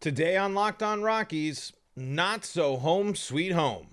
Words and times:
Today 0.00 0.36
on 0.36 0.54
Locked 0.54 0.84
On 0.84 1.02
Rockies, 1.02 1.72
not 1.96 2.44
so 2.44 2.76
home 2.76 3.16
sweet 3.16 3.50
home. 3.50 3.88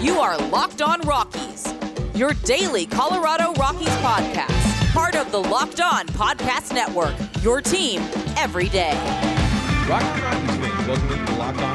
You 0.00 0.18
are 0.18 0.36
Locked 0.48 0.82
On 0.82 1.00
Rockies, 1.02 1.72
your 2.12 2.32
daily 2.42 2.84
Colorado 2.84 3.52
Rockies 3.52 3.86
podcast, 4.02 4.92
part 4.92 5.14
of 5.14 5.30
the 5.30 5.38
Locked 5.38 5.80
On 5.80 6.08
Podcast 6.08 6.74
Network, 6.74 7.14
your 7.40 7.60
team 7.60 8.00
every 8.36 8.68
day. 8.68 8.94
Rocky 9.88 10.20
Rockies 10.22 10.56
fans, 10.56 10.88
welcome 10.88 11.08
to 11.08 11.32
the 11.32 11.38
Locked 11.38 11.60
On 11.60 11.73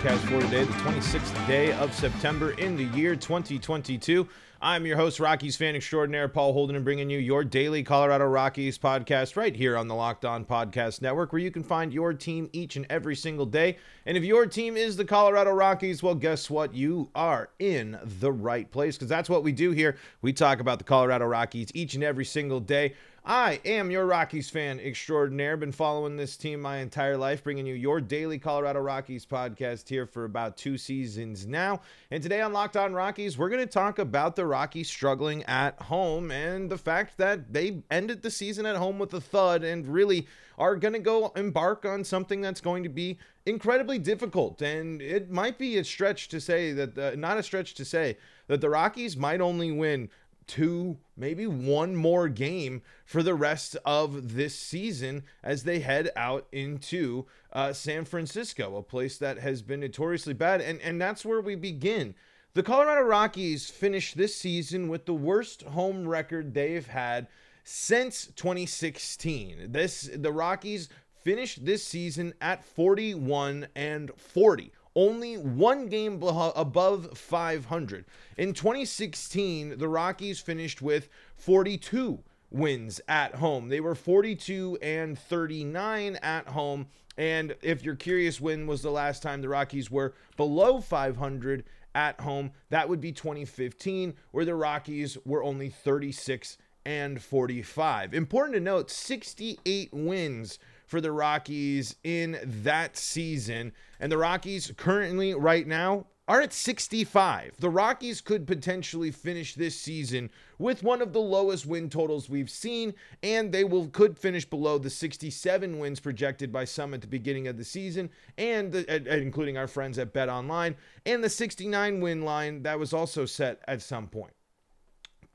podcast 0.00 0.18
for 0.20 0.40
today, 0.40 0.64
the 0.64 0.72
26th 0.72 1.46
day 1.46 1.72
of 1.72 1.92
September 1.92 2.52
in 2.52 2.74
the 2.74 2.84
year 2.98 3.14
2022. 3.14 4.26
I'm 4.62 4.86
your 4.86 4.96
host, 4.96 5.20
Rockies 5.20 5.56
fan 5.56 5.76
extraordinaire 5.76 6.26
Paul 6.26 6.54
Holden, 6.54 6.76
and 6.76 6.84
bringing 6.84 7.10
you 7.10 7.18
your 7.18 7.44
daily 7.44 7.82
Colorado 7.82 8.24
Rockies 8.24 8.78
podcast 8.78 9.36
right 9.36 9.54
here 9.54 9.76
on 9.76 9.88
the 9.88 9.94
Locked 9.94 10.24
On 10.24 10.46
Podcast 10.46 11.02
Network, 11.02 11.32
where 11.32 11.42
you 11.42 11.50
can 11.50 11.62
find 11.62 11.92
your 11.92 12.14
team 12.14 12.48
each 12.54 12.76
and 12.76 12.86
every 12.88 13.14
single 13.14 13.44
day. 13.44 13.76
And 14.06 14.16
if 14.16 14.24
your 14.24 14.46
team 14.46 14.74
is 14.74 14.96
the 14.96 15.04
Colorado 15.04 15.50
Rockies, 15.50 16.02
well, 16.02 16.14
guess 16.14 16.48
what? 16.48 16.72
You 16.74 17.10
are 17.14 17.50
in 17.58 17.98
the 18.02 18.32
right 18.32 18.70
place 18.70 18.96
because 18.96 19.08
that's 19.08 19.28
what 19.28 19.42
we 19.42 19.52
do 19.52 19.70
here. 19.70 19.98
We 20.22 20.32
talk 20.32 20.60
about 20.60 20.78
the 20.78 20.84
Colorado 20.84 21.26
Rockies 21.26 21.68
each 21.74 21.94
and 21.94 22.04
every 22.04 22.24
single 22.24 22.60
day. 22.60 22.94
I 23.24 23.60
am 23.66 23.90
your 23.90 24.06
Rockies 24.06 24.48
fan 24.48 24.80
extraordinaire. 24.80 25.58
Been 25.58 25.72
following 25.72 26.16
this 26.16 26.38
team 26.38 26.62
my 26.62 26.78
entire 26.78 27.18
life, 27.18 27.44
bringing 27.44 27.66
you 27.66 27.74
your 27.74 28.00
daily 28.00 28.38
Colorado 28.38 28.80
Rockies 28.80 29.26
podcast 29.26 29.90
here 29.90 30.06
for 30.06 30.24
about 30.24 30.56
two 30.56 30.78
seasons 30.78 31.46
now. 31.46 31.82
And 32.10 32.22
today 32.22 32.40
on 32.40 32.54
Locked 32.54 32.78
On 32.78 32.94
Rockies, 32.94 33.36
we're 33.36 33.50
going 33.50 33.60
to 33.60 33.70
talk 33.70 33.98
about 33.98 34.36
the 34.36 34.46
Rockies 34.46 34.88
struggling 34.88 35.42
at 35.44 35.78
home 35.82 36.30
and 36.30 36.70
the 36.70 36.78
fact 36.78 37.18
that 37.18 37.52
they 37.52 37.82
ended 37.90 38.22
the 38.22 38.30
season 38.30 38.64
at 38.64 38.76
home 38.76 38.98
with 38.98 39.12
a 39.12 39.20
thud 39.20 39.64
and 39.64 39.86
really 39.86 40.26
are 40.56 40.76
going 40.76 40.94
to 40.94 40.98
go 40.98 41.32
embark 41.36 41.84
on 41.84 42.04
something 42.04 42.40
that's 42.40 42.60
going 42.62 42.82
to 42.84 42.88
be 42.88 43.18
incredibly 43.44 43.98
difficult. 43.98 44.62
And 44.62 45.02
it 45.02 45.30
might 45.30 45.58
be 45.58 45.76
a 45.76 45.84
stretch 45.84 46.28
to 46.28 46.40
say 46.40 46.72
that, 46.72 46.94
the, 46.94 47.16
not 47.16 47.38
a 47.38 47.42
stretch 47.42 47.74
to 47.74 47.84
say 47.84 48.16
that 48.46 48.60
the 48.62 48.70
Rockies 48.70 49.16
might 49.16 49.40
only 49.40 49.70
win 49.70 50.08
two, 50.50 50.98
maybe 51.16 51.46
one 51.46 51.94
more 51.94 52.28
game 52.28 52.82
for 53.04 53.22
the 53.22 53.34
rest 53.34 53.76
of 53.84 54.34
this 54.34 54.58
season 54.58 55.22
as 55.44 55.62
they 55.62 55.78
head 55.78 56.10
out 56.16 56.48
into 56.50 57.26
uh, 57.52 57.72
San 57.72 58.04
Francisco, 58.04 58.76
a 58.76 58.82
place 58.82 59.16
that 59.18 59.38
has 59.38 59.62
been 59.62 59.78
notoriously 59.78 60.34
bad. 60.34 60.60
And, 60.60 60.80
and 60.80 61.00
that's 61.00 61.24
where 61.24 61.40
we 61.40 61.54
begin. 61.54 62.16
The 62.54 62.64
Colorado 62.64 63.02
Rockies 63.02 63.70
finished 63.70 64.16
this 64.16 64.34
season 64.34 64.88
with 64.88 65.06
the 65.06 65.14
worst 65.14 65.62
home 65.62 66.08
record 66.08 66.52
they've 66.52 66.86
had 66.86 67.28
since 67.62 68.26
2016. 68.34 69.70
This 69.70 70.10
the 70.12 70.32
Rockies 70.32 70.88
finished 71.22 71.64
this 71.64 71.84
season 71.84 72.34
at 72.40 72.64
41 72.64 73.68
and 73.76 74.10
40 74.16 74.72
only 74.96 75.36
one 75.36 75.88
game 75.88 76.22
above 76.22 77.16
500. 77.16 78.04
In 78.36 78.52
2016, 78.52 79.78
the 79.78 79.88
Rockies 79.88 80.40
finished 80.40 80.82
with 80.82 81.08
42 81.36 82.22
wins 82.50 83.00
at 83.08 83.36
home. 83.36 83.68
They 83.68 83.80
were 83.80 83.94
42 83.94 84.78
and 84.82 85.18
39 85.18 86.16
at 86.16 86.48
home. 86.48 86.86
And 87.16 87.54
if 87.62 87.84
you're 87.84 87.96
curious, 87.96 88.40
when 88.40 88.66
was 88.66 88.82
the 88.82 88.90
last 88.90 89.22
time 89.22 89.42
the 89.42 89.48
Rockies 89.48 89.90
were 89.90 90.14
below 90.36 90.80
500 90.80 91.64
at 91.94 92.20
home? 92.20 92.52
That 92.70 92.88
would 92.88 93.00
be 93.00 93.12
2015, 93.12 94.14
where 94.32 94.44
the 94.44 94.54
Rockies 94.54 95.18
were 95.24 95.42
only 95.42 95.68
36 95.68 96.56
and 96.84 97.22
45. 97.22 98.14
Important 98.14 98.54
to 98.54 98.60
note 98.60 98.90
68 98.90 99.90
wins 99.92 100.58
for 100.90 101.00
the 101.00 101.12
Rockies 101.12 101.94
in 102.02 102.36
that 102.42 102.96
season. 102.96 103.72
And 104.00 104.10
the 104.10 104.18
Rockies 104.18 104.72
currently, 104.76 105.34
right 105.34 105.64
now, 105.64 106.06
are 106.26 106.40
at 106.40 106.52
65. 106.52 107.52
The 107.60 107.70
Rockies 107.70 108.20
could 108.20 108.44
potentially 108.44 109.12
finish 109.12 109.54
this 109.54 109.78
season 109.78 110.30
with 110.58 110.82
one 110.82 111.00
of 111.00 111.12
the 111.12 111.20
lowest 111.20 111.64
win 111.64 111.90
totals 111.90 112.28
we've 112.28 112.50
seen, 112.50 112.92
and 113.22 113.52
they 113.52 113.62
will 113.62 113.86
could 113.86 114.18
finish 114.18 114.44
below 114.44 114.78
the 114.78 114.90
67 114.90 115.78
wins 115.78 116.00
projected 116.00 116.52
by 116.52 116.64
some 116.64 116.92
at 116.92 117.02
the 117.02 117.06
beginning 117.06 117.46
of 117.46 117.56
the 117.56 117.64
season, 117.64 118.10
and 118.36 118.72
the, 118.72 119.16
including 119.16 119.56
our 119.56 119.68
friends 119.68 119.96
at 119.96 120.12
Bet 120.12 120.28
Online, 120.28 120.74
and 121.06 121.22
the 121.22 121.30
69 121.30 122.00
win 122.00 122.22
line 122.22 122.64
that 122.64 122.80
was 122.80 122.92
also 122.92 123.26
set 123.26 123.60
at 123.68 123.80
some 123.80 124.08
point 124.08 124.32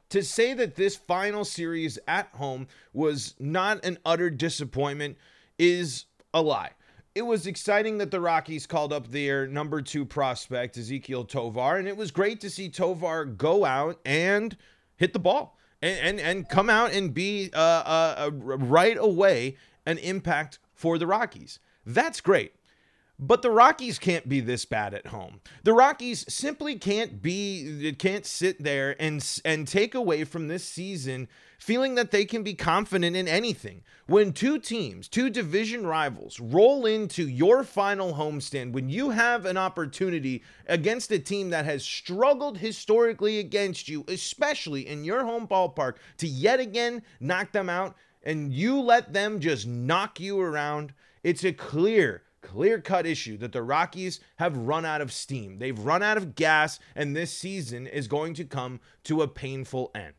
to 0.09 0.21
say 0.21 0.53
that 0.53 0.75
this 0.75 0.95
final 0.95 1.43
series 1.43 1.97
at 2.07 2.27
home 2.35 2.67
was 2.93 3.35
not 3.39 3.83
an 3.83 3.97
utter 4.05 4.29
disappointment 4.29 5.17
is 5.57 6.05
a 6.33 6.41
lie. 6.41 6.71
It 7.13 7.21
was 7.21 7.47
exciting 7.47 7.97
that 7.99 8.11
the 8.11 8.19
Rockies 8.19 8.67
called 8.67 8.91
up 8.91 9.07
their 9.07 9.47
number 9.47 9.81
two 9.81 10.03
prospect, 10.03 10.75
Ezequiel 10.75 11.27
Tovar, 11.27 11.77
and 11.77 11.87
it 11.87 11.95
was 11.95 12.11
great 12.11 12.41
to 12.41 12.49
see 12.49 12.67
Tovar 12.67 13.23
go 13.23 13.63
out 13.63 13.99
and 14.05 14.57
hit 14.97 15.13
the 15.13 15.19
ball 15.19 15.57
and, 15.81 15.97
and, 15.99 16.19
and 16.19 16.49
come 16.49 16.69
out 16.69 16.91
and 16.91 17.13
be 17.13 17.51
uh, 17.53 17.57
uh, 17.57 18.15
uh, 18.27 18.31
right 18.33 18.97
away 18.99 19.55
an 19.85 19.97
impact 19.99 20.59
for 20.73 20.97
the 20.97 21.07
Rockies. 21.07 21.59
That's 21.85 22.19
great. 22.19 22.53
But 23.17 23.41
the 23.41 23.51
Rockies 23.51 23.97
can't 23.97 24.27
be 24.27 24.41
this 24.41 24.65
bad 24.65 24.93
at 24.93 25.07
home. 25.07 25.39
The 25.63 25.71
Rockies 25.71 26.25
simply 26.27 26.75
can't 26.75 27.21
be 27.21 27.95
can't 27.97 28.25
sit 28.25 28.61
there 28.61 28.95
and 28.99 29.25
and 29.45 29.67
take 29.67 29.95
away 29.95 30.25
from 30.25 30.49
this 30.49 30.65
season 30.65 31.29
feeling 31.57 31.95
that 31.95 32.11
they 32.11 32.25
can 32.25 32.43
be 32.43 32.53
confident 32.53 33.15
in 33.15 33.27
anything. 33.27 33.83
When 34.07 34.33
two 34.33 34.59
teams, 34.59 35.07
two 35.07 35.29
division 35.29 35.87
rivals 35.87 36.41
roll 36.41 36.85
into 36.85 37.27
your 37.27 37.63
final 37.63 38.13
homestand 38.13 38.73
when 38.73 38.89
you 38.89 39.11
have 39.11 39.45
an 39.45 39.55
opportunity 39.55 40.43
against 40.67 41.09
a 41.11 41.19
team 41.19 41.51
that 41.51 41.63
has 41.63 41.85
struggled 41.85 42.57
historically 42.57 43.39
against 43.39 43.87
you, 43.87 44.03
especially 44.09 44.85
in 44.87 45.05
your 45.05 45.23
home 45.23 45.47
ballpark 45.47 45.95
to 46.17 46.27
yet 46.27 46.59
again 46.59 47.01
knock 47.21 47.53
them 47.53 47.69
out 47.69 47.95
and 48.23 48.51
you 48.51 48.81
let 48.81 49.13
them 49.13 49.39
just 49.39 49.65
knock 49.65 50.19
you 50.19 50.41
around, 50.41 50.93
it's 51.23 51.45
a 51.45 51.53
clear 51.53 52.24
clear 52.45 52.79
cut 52.79 53.05
issue 53.05 53.37
that 53.37 53.51
the 53.51 53.61
Rockies 53.61 54.19
have 54.37 54.55
run 54.55 54.85
out 54.85 55.01
of 55.01 55.11
steam. 55.11 55.59
They've 55.59 55.77
run 55.77 56.03
out 56.03 56.17
of 56.17 56.35
gas, 56.35 56.79
and 56.95 57.15
this 57.15 57.31
season 57.31 57.87
is 57.87 58.07
going 58.07 58.33
to 58.35 58.45
come 58.45 58.79
to 59.05 59.21
a 59.21 59.27
painful 59.27 59.91
end. 59.93 60.13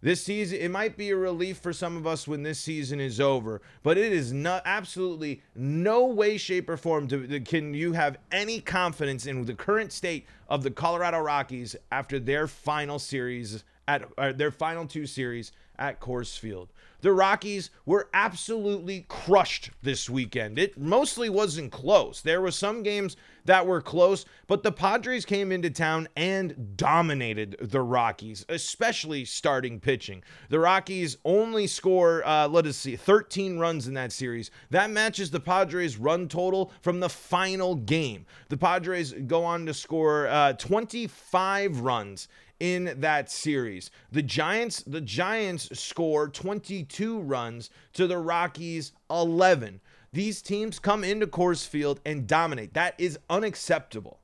This 0.00 0.24
season, 0.24 0.58
it 0.58 0.70
might 0.70 0.96
be 0.96 1.10
a 1.10 1.16
relief 1.16 1.58
for 1.58 1.72
some 1.72 1.96
of 1.96 2.08
us 2.08 2.26
when 2.26 2.42
this 2.42 2.58
season 2.58 2.98
is 2.98 3.20
over, 3.20 3.62
but 3.84 3.96
it 3.96 4.12
is 4.12 4.32
not 4.32 4.62
absolutely 4.64 5.42
no 5.54 6.06
way, 6.06 6.36
shape, 6.36 6.68
or 6.68 6.76
form 6.76 7.06
to, 7.06 7.24
to, 7.28 7.38
can 7.38 7.72
you 7.72 7.92
have 7.92 8.18
any 8.32 8.60
confidence 8.60 9.26
in 9.26 9.44
the 9.44 9.54
current 9.54 9.92
state 9.92 10.26
of 10.48 10.64
the 10.64 10.72
Colorado 10.72 11.20
Rockies 11.20 11.76
after 11.92 12.18
their 12.18 12.48
final 12.48 12.98
series 12.98 13.62
at 13.86 14.08
uh, 14.18 14.32
their 14.32 14.50
final 14.50 14.86
two 14.86 15.06
series 15.06 15.52
at 15.78 16.00
Coors 16.00 16.38
Field. 16.38 16.71
The 17.02 17.12
Rockies 17.12 17.70
were 17.84 18.08
absolutely 18.14 19.06
crushed 19.08 19.70
this 19.82 20.08
weekend. 20.08 20.56
It 20.56 20.78
mostly 20.78 21.28
wasn't 21.28 21.72
close. 21.72 22.20
There 22.20 22.40
were 22.40 22.52
some 22.52 22.84
games 22.84 23.16
that 23.44 23.66
were 23.66 23.82
close, 23.82 24.24
but 24.46 24.62
the 24.62 24.70
Padres 24.70 25.24
came 25.24 25.50
into 25.50 25.68
town 25.68 26.08
and 26.16 26.76
dominated 26.76 27.56
the 27.60 27.80
Rockies, 27.80 28.46
especially 28.48 29.24
starting 29.24 29.80
pitching. 29.80 30.22
The 30.48 30.60
Rockies 30.60 31.16
only 31.24 31.66
score, 31.66 32.24
uh, 32.24 32.46
let 32.46 32.66
us 32.66 32.76
see, 32.76 32.94
13 32.94 33.58
runs 33.58 33.88
in 33.88 33.94
that 33.94 34.12
series. 34.12 34.52
That 34.70 34.90
matches 34.90 35.32
the 35.32 35.40
Padres' 35.40 35.96
run 35.96 36.28
total 36.28 36.70
from 36.82 37.00
the 37.00 37.08
final 37.08 37.74
game. 37.74 38.26
The 38.48 38.56
Padres 38.56 39.12
go 39.12 39.44
on 39.44 39.66
to 39.66 39.74
score 39.74 40.28
uh, 40.28 40.52
25 40.52 41.80
runs 41.80 42.28
in 42.62 42.94
that 43.00 43.28
series. 43.28 43.90
The 44.12 44.22
Giants, 44.22 44.84
the 44.86 45.00
Giants 45.00 45.68
score 45.76 46.28
22 46.28 47.18
runs 47.18 47.70
to 47.94 48.06
the 48.06 48.18
Rockies 48.18 48.92
11. 49.10 49.80
These 50.12 50.42
teams 50.42 50.78
come 50.78 51.02
into 51.02 51.26
Coors 51.26 51.66
Field 51.66 51.98
and 52.06 52.24
dominate. 52.24 52.74
That 52.74 52.94
is 52.98 53.18
unacceptable. 53.28 54.20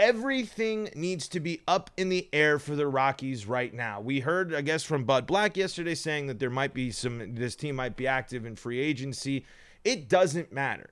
Everything 0.00 0.90
needs 0.96 1.28
to 1.28 1.38
be 1.38 1.60
up 1.68 1.92
in 1.96 2.08
the 2.08 2.28
air 2.32 2.58
for 2.58 2.74
the 2.74 2.88
Rockies 2.88 3.46
right 3.46 3.72
now. 3.72 4.00
We 4.00 4.18
heard, 4.18 4.52
I 4.52 4.60
guess, 4.60 4.82
from 4.82 5.04
Bud 5.04 5.24
Black 5.24 5.56
yesterday 5.56 5.94
saying 5.94 6.26
that 6.26 6.40
there 6.40 6.50
might 6.50 6.74
be 6.74 6.90
some, 6.90 7.36
this 7.36 7.54
team 7.54 7.76
might 7.76 7.94
be 7.94 8.08
active 8.08 8.44
in 8.44 8.56
free 8.56 8.80
agency. 8.80 9.46
It 9.84 10.08
doesn't 10.08 10.52
matter. 10.52 10.90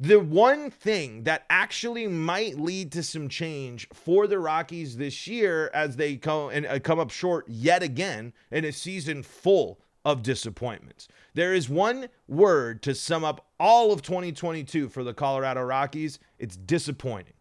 The 0.00 0.18
one 0.18 0.70
thing 0.70 1.22
that 1.22 1.44
actually 1.48 2.08
might 2.08 2.58
lead 2.58 2.90
to 2.92 3.02
some 3.02 3.28
change 3.28 3.88
for 3.92 4.26
the 4.26 4.40
Rockies 4.40 4.96
this 4.96 5.26
year 5.26 5.70
as 5.72 5.96
they 5.96 6.16
come 6.16 6.50
and 6.50 6.66
uh, 6.66 6.80
come 6.80 6.98
up 6.98 7.10
short 7.10 7.46
yet 7.48 7.82
again 7.82 8.32
in 8.50 8.64
a 8.64 8.72
season 8.72 9.22
full 9.22 9.78
of 10.04 10.22
disappointments. 10.22 11.08
There 11.34 11.54
is 11.54 11.68
one 11.68 12.08
word 12.28 12.82
to 12.82 12.94
sum 12.94 13.24
up 13.24 13.46
all 13.58 13.92
of 13.92 14.02
2022 14.02 14.88
for 14.88 15.04
the 15.04 15.14
Colorado 15.14 15.62
Rockies. 15.62 16.18
It's 16.38 16.56
disappointing. 16.56 17.34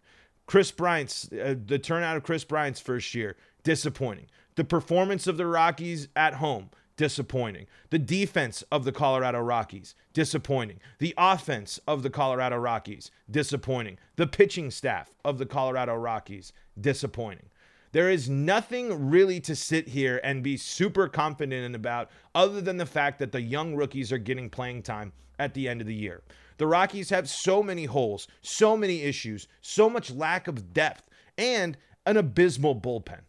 Kris 0.46 0.72
Bryant's 0.72 1.30
uh, 1.32 1.56
the 1.66 1.80
turnout 1.80 2.18
of 2.18 2.24
Kris 2.24 2.44
Bryant's 2.44 2.80
first 2.80 3.16
year, 3.16 3.36
disappointing. 3.64 4.28
The 4.56 4.64
performance 4.64 5.26
of 5.26 5.38
the 5.38 5.48
Rockies 5.48 6.08
at 6.16 6.36
home, 6.36 6.70
disappointing. 6.96 7.68
The 7.90 8.00
defense 8.00 8.64
of 8.72 8.86
the 8.86 8.92
Colorado 8.92 9.40
Rockies, 9.40 9.96
disappointing. 10.14 10.80
The 11.00 11.14
offense 11.18 11.80
of 11.88 12.04
the 12.04 12.10
Colorado 12.10 12.58
Rockies, 12.58 13.12
disappointing. 13.30 13.98
The 14.16 14.28
pitching 14.28 14.72
staff 14.72 15.10
of 15.24 15.38
the 15.38 15.46
Colorado 15.46 15.96
Rockies, 15.96 16.54
disappointing. 16.80 17.50
There 17.92 18.10
is 18.10 18.28
nothing 18.28 19.10
really 19.10 19.40
to 19.42 19.56
sit 19.56 19.88
here 19.88 20.20
and 20.24 20.42
be 20.42 20.58
super 20.58 21.08
confident 21.08 21.76
about 21.76 22.10
other 22.34 22.60
than 22.60 22.78
the 22.78 22.88
fact 22.88 23.20
that 23.20 23.32
the 23.32 23.42
young 23.42 23.76
rookies 23.76 24.12
are 24.12 24.18
getting 24.18 24.50
playing 24.50 24.82
time 24.82 25.14
at 25.38 25.54
the 25.54 25.70
end 25.70 25.80
of 25.80 25.88
the 25.88 25.94
year. 25.94 26.24
The 26.58 26.68
Rockies 26.68 27.10
have 27.12 27.30
so 27.30 27.62
many 27.62 27.86
holes, 27.86 28.28
so 28.42 28.76
many 28.76 29.02
issues, 29.02 29.48
so 29.62 29.90
much 29.90 30.12
lack 30.12 30.48
of 30.48 30.74
depth, 30.74 31.10
and 31.38 31.78
an 32.06 32.18
abysmal 32.18 32.76
bullpen. 32.76 33.22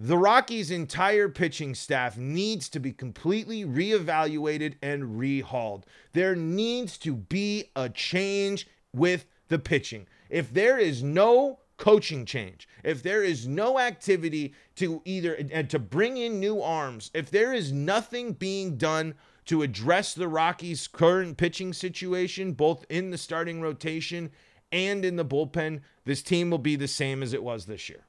The 0.00 0.16
Rockies' 0.16 0.70
entire 0.70 1.28
pitching 1.28 1.74
staff 1.74 2.16
needs 2.16 2.68
to 2.68 2.78
be 2.78 2.92
completely 2.92 3.64
reevaluated 3.64 4.74
and 4.80 5.18
rehauled. 5.18 5.82
There 6.12 6.36
needs 6.36 6.96
to 6.98 7.16
be 7.16 7.72
a 7.74 7.88
change 7.88 8.68
with 8.92 9.26
the 9.48 9.58
pitching. 9.58 10.06
If 10.30 10.54
there 10.54 10.78
is 10.78 11.02
no 11.02 11.58
coaching 11.78 12.26
change, 12.26 12.68
if 12.84 13.02
there 13.02 13.24
is 13.24 13.48
no 13.48 13.80
activity 13.80 14.54
to 14.76 15.02
either 15.04 15.34
and 15.34 15.68
to 15.68 15.80
bring 15.80 16.16
in 16.16 16.38
new 16.38 16.62
arms, 16.62 17.10
if 17.12 17.28
there 17.28 17.52
is 17.52 17.72
nothing 17.72 18.34
being 18.34 18.76
done 18.76 19.14
to 19.46 19.62
address 19.62 20.14
the 20.14 20.28
Rockies' 20.28 20.86
current 20.86 21.38
pitching 21.38 21.72
situation, 21.72 22.52
both 22.52 22.86
in 22.88 23.10
the 23.10 23.18
starting 23.18 23.60
rotation 23.60 24.30
and 24.70 25.04
in 25.04 25.16
the 25.16 25.24
bullpen, 25.24 25.80
this 26.04 26.22
team 26.22 26.50
will 26.50 26.58
be 26.58 26.76
the 26.76 26.86
same 26.86 27.20
as 27.20 27.32
it 27.32 27.42
was 27.42 27.66
this 27.66 27.88
year. 27.88 28.04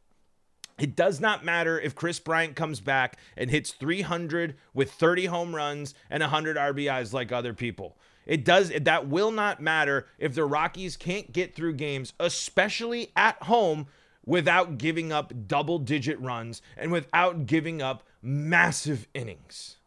It 0.80 0.96
does 0.96 1.20
not 1.20 1.44
matter 1.44 1.80
if 1.80 1.94
Kris 1.94 2.20
Bryant 2.20 2.56
comes 2.56 2.80
back 2.80 3.18
and 3.36 3.52
hits 3.52 3.72
300 3.72 4.56
with 4.74 4.92
30 4.92 5.26
home 5.26 5.56
runs 5.56 5.94
and 6.10 6.22
100 6.22 6.56
RBIs 6.56 7.14
like 7.14 7.31
other 7.31 7.54
people. 7.54 7.98
It 8.26 8.46
does 8.46 8.70
that 8.70 9.08
will 9.08 9.31
not 9.31 9.62
matter 9.62 10.08
if 10.18 10.36
the 10.36 10.46
Rockies 10.46 10.96
can't 10.96 11.34
get 11.34 11.56
through 11.56 11.74
games, 11.74 12.14
especially 12.20 13.12
at 13.16 13.42
home 13.44 13.88
without 14.26 14.78
giving 14.78 15.12
up 15.12 15.34
double 15.48 15.80
digit 15.80 16.20
runs 16.20 16.62
and 16.78 16.92
without 16.92 17.46
giving 17.48 17.81
up 17.81 18.04
massive 18.22 19.08
innings. 19.14 19.78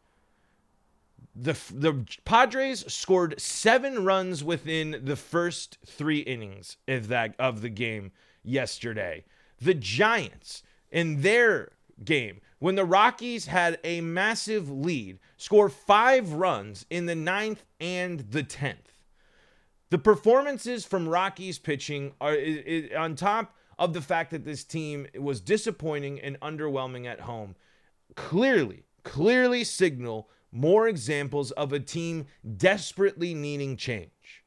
The 1.35 1.56
the 1.73 2.05
Padres 2.25 2.93
scored 2.93 3.41
7 3.41 4.05
runs 4.05 4.43
within 4.44 5.00
the 5.05 5.17
first 5.17 5.79
3 5.87 6.19
innings 6.19 6.77
of 6.89 7.09
that 7.09 7.35
of 7.39 7.62
the 7.62 7.71
game 7.71 8.11
yesterday. 8.43 9.25
The 9.61 9.75
Giants 9.75 10.65
in 10.93 11.23
their 11.23 11.73
game 12.05 12.41
when 12.61 12.77
the 12.77 12.85
Rockies 12.85 13.47
had 13.47 13.81
a 13.83 14.00
massive 14.00 14.71
lead, 14.71 15.19
score 15.37 15.69
five 15.69 16.33
runs 16.33 16.87
in 16.91 17.06
the 17.06 17.17
ninth 17.17 17.65
and 17.81 18.21
the 18.21 18.44
10th. 18.44 18.93
The 19.91 19.99
performances 19.99 20.85
from 20.85 21.09
Rockies 21.09 21.59
pitching 21.59 22.12
are 22.21 22.37
on 22.97 23.17
top 23.17 23.56
of 23.79 23.94
the 23.94 24.00
fact 24.00 24.31
that 24.31 24.44
this 24.44 24.62
team 24.62 25.06
was 25.19 25.41
disappointing 25.41 26.21
and 26.21 26.39
underwhelming 26.41 27.06
at 27.06 27.21
home. 27.21 27.56
Clearly, 28.15 28.85
clearly 29.03 29.65
signal 29.65 30.31
more 30.53 30.87
examples 30.87 31.50
of 31.53 31.73
a 31.73 31.81
team 31.81 32.27
desperately 32.56 33.35
needing 33.35 33.77
change. 33.77 34.44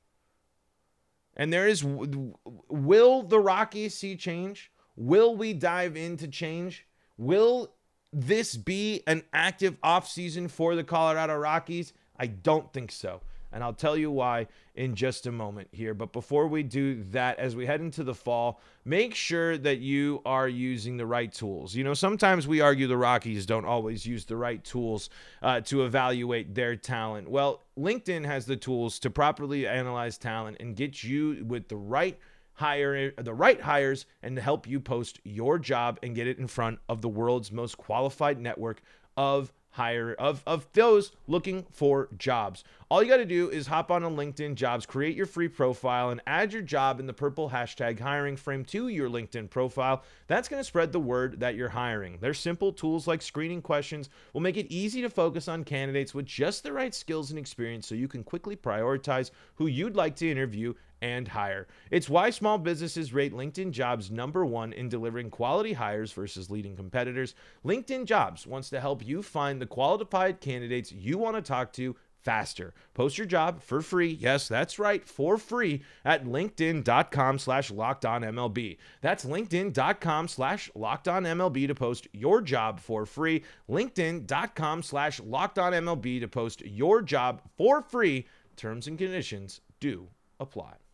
And 1.35 1.51
there 1.51 1.67
is 1.67 1.83
will 1.83 3.23
the 3.23 3.39
Rockies 3.39 3.93
see 3.93 4.15
change? 4.15 4.71
Will 4.95 5.35
we 5.35 5.53
dive 5.53 5.95
into 5.95 6.27
change? 6.27 6.85
Will 7.17 7.71
this 8.11 8.55
be 8.55 9.03
an 9.07 9.23
active 9.33 9.79
offseason 9.81 10.49
for 10.49 10.75
the 10.75 10.83
Colorado 10.83 11.35
Rockies? 11.35 11.93
I 12.17 12.27
don't 12.27 12.71
think 12.71 12.91
so. 12.91 13.21
And 13.51 13.63
I'll 13.63 13.73
tell 13.73 13.95
you 13.95 14.11
why 14.11 14.47
in 14.75 14.95
just 14.95 15.27
a 15.27 15.31
moment 15.31 15.69
here. 15.71 15.93
But 15.93 16.11
before 16.11 16.47
we 16.47 16.61
do 16.61 17.05
that, 17.11 17.39
as 17.39 17.55
we 17.55 17.65
head 17.65 17.79
into 17.79 18.03
the 18.03 18.13
fall, 18.13 18.59
make 18.83 19.15
sure 19.15 19.57
that 19.57 19.77
you 19.77 20.21
are 20.25 20.49
using 20.49 20.97
the 20.97 21.05
right 21.05 21.31
tools. 21.31 21.73
You 21.73 21.85
know, 21.85 21.93
sometimes 21.93 22.49
we 22.49 22.59
argue 22.59 22.85
the 22.87 22.97
Rockies 22.97 23.45
don't 23.45 23.63
always 23.63 24.05
use 24.05 24.25
the 24.25 24.35
right 24.35 24.61
tools 24.61 25.09
uh, 25.41 25.61
to 25.61 25.85
evaluate 25.85 26.53
their 26.53 26.75
talent. 26.75 27.29
Well, 27.29 27.63
LinkedIn 27.79 28.25
has 28.25 28.45
the 28.45 28.57
tools 28.57 28.99
to 28.99 29.09
properly 29.09 29.65
analyze 29.65 30.17
talent 30.17 30.57
and 30.59 30.75
get 30.75 31.01
you 31.01 31.45
with 31.47 31.69
the 31.69 31.77
right 31.77 32.19
hire 32.55 33.11
the 33.11 33.33
right 33.33 33.61
hires 33.61 34.05
and 34.23 34.37
help 34.37 34.67
you 34.67 34.79
post 34.79 35.19
your 35.23 35.59
job 35.59 35.99
and 36.01 36.15
get 36.15 36.27
it 36.27 36.39
in 36.39 36.47
front 36.47 36.79
of 36.89 37.01
the 37.01 37.09
world's 37.09 37.51
most 37.51 37.77
qualified 37.77 38.39
network 38.39 38.81
of 39.17 39.53
hire 39.75 40.13
of, 40.13 40.41
of 40.47 40.65
those 40.71 41.11
looking 41.27 41.65
for 41.69 42.07
jobs. 42.17 42.63
All 42.89 43.03
you 43.03 43.09
got 43.09 43.17
to 43.17 43.25
do 43.25 43.49
is 43.49 43.67
hop 43.67 43.91
on 43.91 44.03
a 44.03 44.09
LinkedIn 44.09 44.55
jobs, 44.55 44.85
create 44.85 45.17
your 45.17 45.25
free 45.25 45.49
profile, 45.49 46.11
and 46.11 46.21
add 46.25 46.53
your 46.53 46.61
job 46.61 47.01
in 47.01 47.07
the 47.07 47.13
purple 47.13 47.49
hashtag 47.49 47.99
hiring 47.99 48.37
frame 48.37 48.63
to 48.65 48.87
your 48.87 49.09
LinkedIn 49.09 49.49
profile. 49.49 50.03
That's 50.27 50.47
going 50.47 50.61
to 50.61 50.67
spread 50.67 50.93
the 50.93 50.99
word 50.99 51.41
that 51.41 51.55
you're 51.55 51.67
hiring. 51.67 52.19
Their 52.21 52.33
simple 52.33 52.71
tools 52.71 53.05
like 53.05 53.21
screening 53.21 53.61
questions 53.61 54.09
will 54.31 54.39
make 54.39 54.55
it 54.55 54.71
easy 54.71 55.01
to 55.01 55.09
focus 55.09 55.49
on 55.49 55.65
candidates 55.65 56.13
with 56.13 56.25
just 56.25 56.63
the 56.63 56.71
right 56.71 56.95
skills 56.95 57.31
and 57.31 57.39
experience 57.39 57.85
so 57.85 57.95
you 57.95 58.07
can 58.07 58.23
quickly 58.23 58.55
prioritize 58.55 59.31
who 59.55 59.67
you'd 59.67 59.97
like 59.97 60.15
to 60.17 60.31
interview 60.31 60.73
and 61.01 61.27
hire. 61.27 61.67
It's 61.91 62.09
why 62.09 62.29
small 62.29 62.57
businesses 62.57 63.13
rate 63.13 63.33
LinkedIn 63.33 63.71
Jobs 63.71 64.11
number 64.11 64.45
one 64.45 64.73
in 64.73 64.89
delivering 64.89 65.29
quality 65.29 65.73
hires 65.73 66.11
versus 66.11 66.49
leading 66.49 66.75
competitors. 66.75 67.35
LinkedIn 67.65 68.05
Jobs 68.05 68.47
wants 68.47 68.69
to 68.69 68.79
help 68.79 69.05
you 69.05 69.21
find 69.21 69.61
the 69.61 69.65
qualified 69.65 70.41
candidates 70.41 70.91
you 70.91 71.17
want 71.17 71.35
to 71.35 71.41
talk 71.41 71.73
to 71.73 71.95
faster. 72.25 72.73
Post 72.95 73.17
your 73.17 73.27
job 73.27 73.61
for 73.61 73.81
free. 73.81 74.09
Yes, 74.09 74.47
that's 74.47 74.79
right, 74.79 75.07
for 75.07 75.37
free 75.37 75.83
at 76.03 76.25
linkedin.com 76.25 77.39
slash 77.39 77.71
locked 77.71 78.03
on 78.03 78.23
MLB. 78.23 78.77
That's 79.01 79.25
linkedin.com 79.25 80.27
slash 80.27 80.71
locked 80.73 81.07
on 81.07 81.23
MLB 81.23 81.67
to 81.67 81.75
post 81.75 82.07
your 82.11 82.41
job 82.41 82.79
for 82.79 83.05
free. 83.05 83.43
linkedin.com 83.69 84.81
slash 84.83 85.21
locked 85.21 85.59
on 85.59 85.73
MLB 85.73 86.19
to 86.19 86.27
post 86.27 86.65
your 86.65 87.01
job 87.01 87.41
for 87.55 87.81
free. 87.81 88.25
Terms 88.55 88.87
and 88.87 88.97
conditions 88.97 89.61
do 89.79 90.07
apply. 90.39 90.84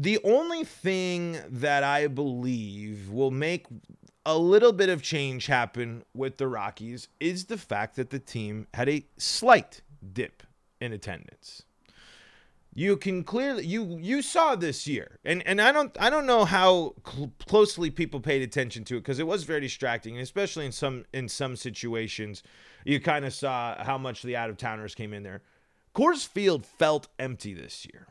The 0.00 0.18
only 0.24 0.64
thing 0.64 1.36
that 1.46 1.84
I 1.84 2.06
believe 2.06 3.10
will 3.10 3.30
make 3.30 3.66
a 4.24 4.38
little 4.38 4.72
bit 4.72 4.88
of 4.88 5.02
change 5.02 5.44
happen 5.44 6.04
with 6.14 6.38
the 6.38 6.48
Rockies 6.48 7.08
is 7.20 7.44
the 7.44 7.58
fact 7.58 7.96
that 7.96 8.08
the 8.08 8.18
team 8.18 8.66
had 8.72 8.88
a 8.88 9.04
slight 9.18 9.82
dip 10.14 10.42
in 10.80 10.94
attendance. 10.94 11.64
You 12.72 12.96
can 12.96 13.24
clearly 13.24 13.66
you 13.66 13.98
you 14.00 14.22
saw 14.22 14.56
this 14.56 14.86
year, 14.86 15.18
and 15.22 15.46
and 15.46 15.60
I 15.60 15.70
don't 15.70 15.94
I 16.00 16.08
don't 16.08 16.24
know 16.24 16.46
how 16.46 16.94
cl- 17.06 17.34
closely 17.46 17.90
people 17.90 18.20
paid 18.20 18.40
attention 18.40 18.84
to 18.84 18.96
it 18.96 19.00
because 19.00 19.18
it 19.18 19.26
was 19.26 19.44
very 19.44 19.60
distracting, 19.60 20.14
and 20.14 20.22
especially 20.22 20.64
in 20.64 20.72
some 20.72 21.04
in 21.12 21.28
some 21.28 21.56
situations, 21.56 22.42
you 22.86 23.00
kind 23.00 23.26
of 23.26 23.34
saw 23.34 23.84
how 23.84 23.98
much 23.98 24.22
the 24.22 24.34
out 24.34 24.48
of 24.48 24.56
towners 24.56 24.94
came 24.94 25.12
in 25.12 25.24
there. 25.24 25.42
Coors 25.94 26.26
Field 26.26 26.64
felt 26.64 27.08
empty 27.18 27.52
this 27.52 27.84
year. 27.92 28.06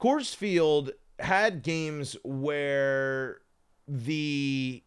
Coors 0.00 0.34
Field 0.34 0.90
had 1.18 1.62
games 1.62 2.16
where 2.22 3.40
the 3.88 4.82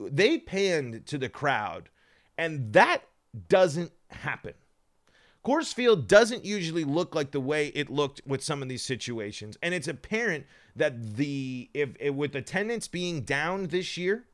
they 0.00 0.38
panned 0.38 1.06
to 1.06 1.18
the 1.18 1.28
crowd, 1.28 1.88
and 2.36 2.72
that 2.72 3.02
doesn't 3.48 3.92
happen. 4.08 4.54
Coors 5.44 5.72
Field 5.72 6.08
doesn't 6.08 6.44
usually 6.44 6.84
look 6.84 7.14
like 7.14 7.30
the 7.30 7.40
way 7.40 7.68
it 7.68 7.90
looked 7.90 8.22
with 8.26 8.42
some 8.42 8.62
of 8.62 8.68
these 8.68 8.82
situations, 8.82 9.56
and 9.62 9.74
it's 9.74 9.88
apparent 9.88 10.46
that 10.74 11.16
the 11.16 11.70
if, 11.74 11.90
if 12.00 12.14
with 12.14 12.34
attendance 12.34 12.88
being 12.88 13.20
down 13.20 13.68
this 13.68 13.96
year, 13.96 14.24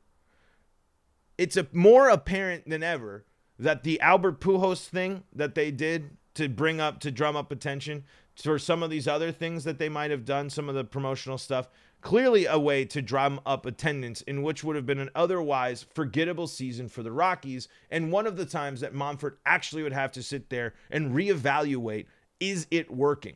it's 1.37 1.57
a 1.57 1.67
more 1.71 2.09
apparent 2.09 2.67
than 2.67 2.81
ever 2.81 3.25
that 3.59 3.83
the 3.83 3.99
Albert 4.01 4.39
Pujols 4.39 4.87
thing 4.87 5.23
that 5.33 5.53
they 5.53 5.69
did 5.69 6.17
to 6.33 6.49
bring 6.49 6.79
up 6.79 6.99
to 7.01 7.11
drum 7.11 7.35
up 7.35 7.51
attention 7.51 8.05
for 8.41 8.59
some 8.59 8.83
of 8.83 8.89
these 8.89 9.07
other 9.07 9.31
things 9.31 9.63
that 9.63 9.77
they 9.77 9.89
might 9.89 10.11
have 10.11 10.25
done, 10.25 10.49
some 10.49 10.69
of 10.69 10.75
the 10.75 10.83
promotional 10.83 11.37
stuff. 11.37 11.69
Clearly, 12.01 12.45
a 12.45 12.57
way 12.57 12.83
to 12.85 13.01
drum 13.01 13.39
up 13.45 13.65
attendance 13.65 14.21
in 14.23 14.41
which 14.41 14.63
would 14.63 14.75
have 14.75 14.85
been 14.85 14.99
an 14.99 15.11
otherwise 15.13 15.85
forgettable 15.93 16.47
season 16.47 16.89
for 16.89 17.03
the 17.03 17.11
Rockies, 17.11 17.67
and 17.91 18.11
one 18.11 18.25
of 18.25 18.37
the 18.37 18.45
times 18.45 18.81
that 18.81 18.93
Monfort 18.93 19.37
actually 19.45 19.83
would 19.83 19.93
have 19.93 20.11
to 20.13 20.23
sit 20.23 20.49
there 20.49 20.73
and 20.89 21.13
reevaluate 21.13 22.07
is 22.39 22.65
it 22.71 22.89
working 22.89 23.35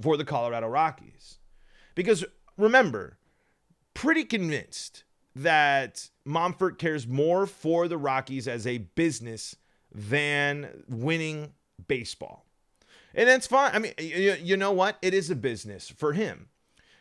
for 0.00 0.16
the 0.16 0.24
Colorado 0.24 0.66
Rockies? 0.66 1.38
Because 1.94 2.24
remember, 2.56 3.18
pretty 3.92 4.24
convinced 4.24 5.04
that 5.36 6.08
Monfort 6.26 6.78
cares 6.78 7.06
more 7.06 7.46
for 7.46 7.86
the 7.86 7.98
Rockies 7.98 8.48
as 8.48 8.66
a 8.66 8.78
business 8.78 9.56
than 9.92 10.84
winning 10.88 11.52
baseball. 11.86 12.46
And 13.14 13.28
that's 13.28 13.46
fine. 13.46 13.70
I 13.74 13.78
mean, 13.78 13.92
you, 13.98 14.36
you 14.40 14.56
know 14.56 14.72
what? 14.72 14.98
It 15.02 15.14
is 15.14 15.30
a 15.30 15.36
business 15.36 15.88
for 15.88 16.12
him, 16.12 16.48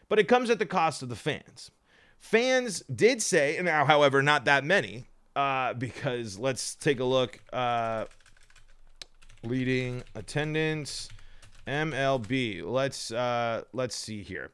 but 0.07 0.19
it 0.19 0.27
comes 0.27 0.49
at 0.49 0.59
the 0.59 0.65
cost 0.65 1.03
of 1.03 1.09
the 1.09 1.15
fans. 1.15 1.71
Fans 2.19 2.83
did 2.93 3.21
say, 3.21 3.59
now, 3.61 3.85
however, 3.85 4.21
not 4.21 4.45
that 4.45 4.63
many, 4.63 5.05
uh, 5.35 5.73
because 5.73 6.37
let's 6.37 6.75
take 6.75 6.99
a 6.99 7.05
look. 7.05 7.39
Uh, 7.53 8.05
leading 9.43 10.03
attendance, 10.15 11.09
MLB. 11.67 12.63
Let's 12.63 13.11
uh, 13.11 13.63
let's 13.73 13.95
see 13.95 14.21
here. 14.23 14.51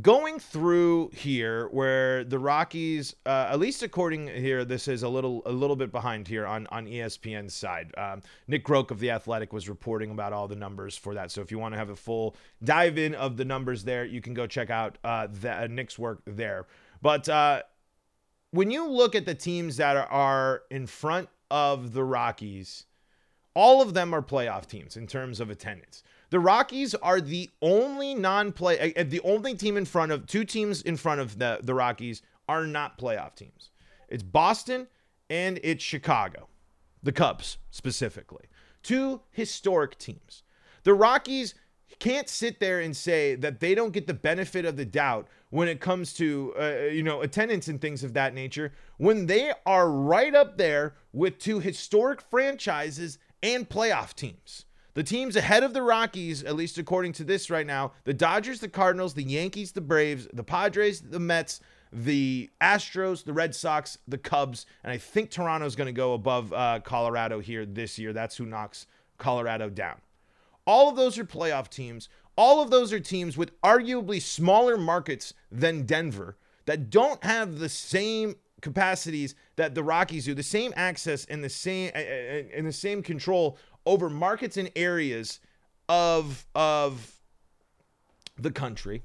Going 0.00 0.38
through 0.38 1.10
here, 1.12 1.68
where 1.68 2.24
the 2.24 2.38
Rockies, 2.38 3.14
uh, 3.26 3.50
at 3.50 3.58
least 3.58 3.82
according 3.82 4.26
here, 4.26 4.64
this 4.64 4.88
is 4.88 5.02
a 5.02 5.08
little 5.08 5.42
a 5.44 5.52
little 5.52 5.76
bit 5.76 5.92
behind 5.92 6.26
here 6.26 6.46
on 6.46 6.66
on 6.68 6.86
ESPN's 6.86 7.52
side. 7.52 7.92
Um, 7.98 8.22
Nick 8.48 8.64
Groke 8.64 8.90
of 8.90 9.00
the 9.00 9.10
Athletic 9.10 9.52
was 9.52 9.68
reporting 9.68 10.10
about 10.10 10.32
all 10.32 10.48
the 10.48 10.56
numbers 10.56 10.96
for 10.96 11.12
that. 11.12 11.30
So 11.30 11.42
if 11.42 11.50
you 11.50 11.58
want 11.58 11.74
to 11.74 11.78
have 11.78 11.90
a 11.90 11.96
full 11.96 12.36
dive 12.64 12.96
in 12.96 13.14
of 13.14 13.36
the 13.36 13.44
numbers 13.44 13.84
there, 13.84 14.06
you 14.06 14.22
can 14.22 14.32
go 14.32 14.46
check 14.46 14.70
out 14.70 14.96
uh, 15.04 15.28
the, 15.30 15.64
uh, 15.64 15.66
Nick's 15.66 15.98
work 15.98 16.22
there. 16.24 16.66
But 17.02 17.28
uh, 17.28 17.62
when 18.52 18.70
you 18.70 18.88
look 18.88 19.14
at 19.14 19.26
the 19.26 19.34
teams 19.34 19.76
that 19.76 19.98
are, 19.98 20.06
are 20.06 20.62
in 20.70 20.86
front 20.86 21.28
of 21.50 21.92
the 21.92 22.02
Rockies, 22.02 22.86
all 23.52 23.82
of 23.82 23.92
them 23.92 24.14
are 24.14 24.22
playoff 24.22 24.64
teams 24.64 24.96
in 24.96 25.06
terms 25.06 25.38
of 25.38 25.50
attendance. 25.50 26.02
The 26.32 26.40
Rockies 26.40 26.94
are 26.94 27.20
the 27.20 27.50
only 27.60 28.14
non-play, 28.14 28.94
uh, 28.94 29.04
the 29.06 29.20
only 29.20 29.54
team 29.54 29.76
in 29.76 29.84
front 29.84 30.12
of 30.12 30.26
two 30.26 30.46
teams 30.46 30.80
in 30.80 30.96
front 30.96 31.20
of 31.20 31.38
the 31.38 31.58
the 31.62 31.74
Rockies 31.74 32.22
are 32.48 32.66
not 32.66 32.96
playoff 32.96 33.34
teams. 33.34 33.68
It's 34.08 34.22
Boston 34.22 34.88
and 35.28 35.60
it's 35.62 35.84
Chicago, 35.84 36.48
the 37.02 37.12
Cubs 37.12 37.58
specifically. 37.70 38.46
Two 38.82 39.20
historic 39.30 39.98
teams. 39.98 40.42
The 40.84 40.94
Rockies 40.94 41.54
can't 41.98 42.30
sit 42.30 42.60
there 42.60 42.80
and 42.80 42.96
say 42.96 43.34
that 43.34 43.60
they 43.60 43.74
don't 43.74 43.92
get 43.92 44.06
the 44.06 44.14
benefit 44.14 44.64
of 44.64 44.78
the 44.78 44.86
doubt 44.86 45.28
when 45.50 45.68
it 45.68 45.82
comes 45.82 46.14
to 46.14 46.54
uh, 46.58 46.88
you 46.90 47.02
know 47.02 47.20
attendance 47.20 47.68
and 47.68 47.78
things 47.78 48.02
of 48.02 48.14
that 48.14 48.32
nature 48.32 48.72
when 48.96 49.26
they 49.26 49.52
are 49.66 49.90
right 49.90 50.34
up 50.34 50.56
there 50.56 50.94
with 51.12 51.38
two 51.38 51.60
historic 51.60 52.22
franchises 52.22 53.18
and 53.42 53.68
playoff 53.68 54.14
teams. 54.14 54.64
The 54.94 55.02
teams 55.02 55.36
ahead 55.36 55.62
of 55.62 55.72
the 55.72 55.82
Rockies, 55.82 56.42
at 56.44 56.54
least 56.54 56.76
according 56.76 57.12
to 57.14 57.24
this 57.24 57.48
right 57.48 57.66
now, 57.66 57.92
the 58.04 58.12
Dodgers, 58.12 58.60
the 58.60 58.68
Cardinals, 58.68 59.14
the 59.14 59.22
Yankees, 59.22 59.72
the 59.72 59.80
Braves, 59.80 60.28
the 60.32 60.44
Padres, 60.44 61.00
the 61.00 61.20
Mets, 61.20 61.60
the 61.92 62.50
Astros, 62.60 63.24
the 63.24 63.32
Red 63.32 63.54
Sox, 63.54 63.98
the 64.06 64.18
Cubs, 64.18 64.66
and 64.82 64.92
I 64.92 64.98
think 64.98 65.30
Toronto's 65.30 65.76
going 65.76 65.86
to 65.86 65.92
go 65.92 66.14
above 66.14 66.52
uh, 66.52 66.80
Colorado 66.80 67.40
here 67.40 67.64
this 67.64 67.98
year. 67.98 68.12
That's 68.12 68.36
who 68.36 68.46
knocks 68.46 68.86
Colorado 69.18 69.70
down. 69.70 69.96
All 70.66 70.88
of 70.88 70.96
those 70.96 71.18
are 71.18 71.24
playoff 71.24 71.68
teams. 71.68 72.08
All 72.36 72.62
of 72.62 72.70
those 72.70 72.92
are 72.92 73.00
teams 73.00 73.36
with 73.36 73.60
arguably 73.62 74.20
smaller 74.20 74.76
markets 74.76 75.34
than 75.50 75.84
Denver 75.84 76.36
that 76.64 76.90
don't 76.90 77.22
have 77.24 77.58
the 77.58 77.68
same 77.68 78.36
capacities 78.62 79.34
that 79.56 79.74
the 79.74 79.82
Rockies 79.82 80.24
do, 80.24 80.34
the 80.34 80.42
same 80.42 80.72
access 80.76 81.26
and 81.26 81.44
the 81.44 81.50
same 81.50 81.90
and 81.94 82.66
the 82.66 82.72
same 82.72 83.02
control 83.02 83.58
over 83.86 84.08
markets 84.08 84.56
and 84.56 84.70
areas 84.76 85.40
of 85.88 86.46
of 86.54 87.20
the 88.38 88.50
country. 88.50 89.02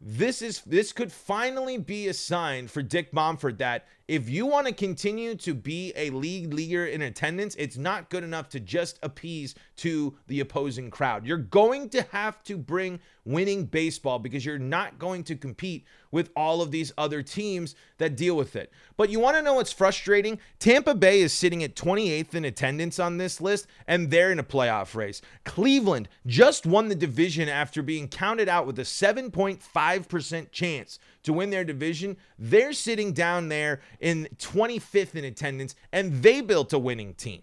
This 0.00 0.42
is 0.42 0.60
this 0.62 0.92
could 0.92 1.12
finally 1.12 1.78
be 1.78 2.08
a 2.08 2.14
sign 2.14 2.68
for 2.68 2.82
Dick 2.82 3.12
Monfort 3.12 3.58
that 3.58 3.86
if 4.06 4.28
you 4.28 4.44
want 4.44 4.66
to 4.66 4.72
continue 4.72 5.34
to 5.34 5.54
be 5.54 5.92
a 5.96 6.10
league 6.10 6.52
leader 6.52 6.86
in 6.86 7.02
attendance, 7.02 7.54
it's 7.54 7.78
not 7.78 8.10
good 8.10 8.22
enough 8.22 8.50
to 8.50 8.60
just 8.60 8.98
appease 9.02 9.54
to 9.76 10.14
the 10.26 10.40
opposing 10.40 10.90
crowd. 10.90 11.26
You're 11.26 11.38
going 11.38 11.88
to 11.90 12.02
have 12.12 12.42
to 12.44 12.58
bring 12.58 13.00
winning 13.24 13.64
baseball 13.64 14.18
because 14.18 14.44
you're 14.44 14.58
not 14.58 14.98
going 14.98 15.24
to 15.24 15.34
compete 15.34 15.86
with 16.10 16.30
all 16.36 16.60
of 16.60 16.70
these 16.70 16.92
other 16.98 17.22
teams 17.22 17.74
that 17.96 18.16
deal 18.16 18.36
with 18.36 18.56
it. 18.56 18.70
But 18.98 19.08
you 19.08 19.20
want 19.20 19.36
to 19.36 19.42
know 19.42 19.54
what's 19.54 19.72
frustrating? 19.72 20.38
Tampa 20.58 20.94
Bay 20.94 21.20
is 21.22 21.32
sitting 21.32 21.64
at 21.64 21.74
28th 21.74 22.34
in 22.34 22.44
attendance 22.44 22.98
on 22.98 23.16
this 23.16 23.40
list, 23.40 23.66
and 23.86 24.10
they're 24.10 24.30
in 24.30 24.38
a 24.38 24.44
playoff 24.44 24.94
race. 24.94 25.22
Cleveland 25.44 26.10
just 26.26 26.66
won 26.66 26.88
the 26.88 26.94
division 26.94 27.48
after 27.48 27.82
being 27.82 28.08
counted 28.08 28.50
out 28.50 28.66
with 28.66 28.78
a 28.78 28.82
7.5% 28.82 30.50
chance 30.52 30.98
to 31.24 31.32
win 31.32 31.50
their 31.50 31.64
division. 31.64 32.16
They're 32.38 32.72
sitting 32.72 33.12
down 33.12 33.48
there 33.48 33.80
in 34.00 34.28
25th 34.38 35.14
in 35.14 35.24
attendance, 35.24 35.74
and 35.92 36.22
they 36.22 36.40
built 36.40 36.72
a 36.72 36.78
winning 36.78 37.14
team. 37.14 37.42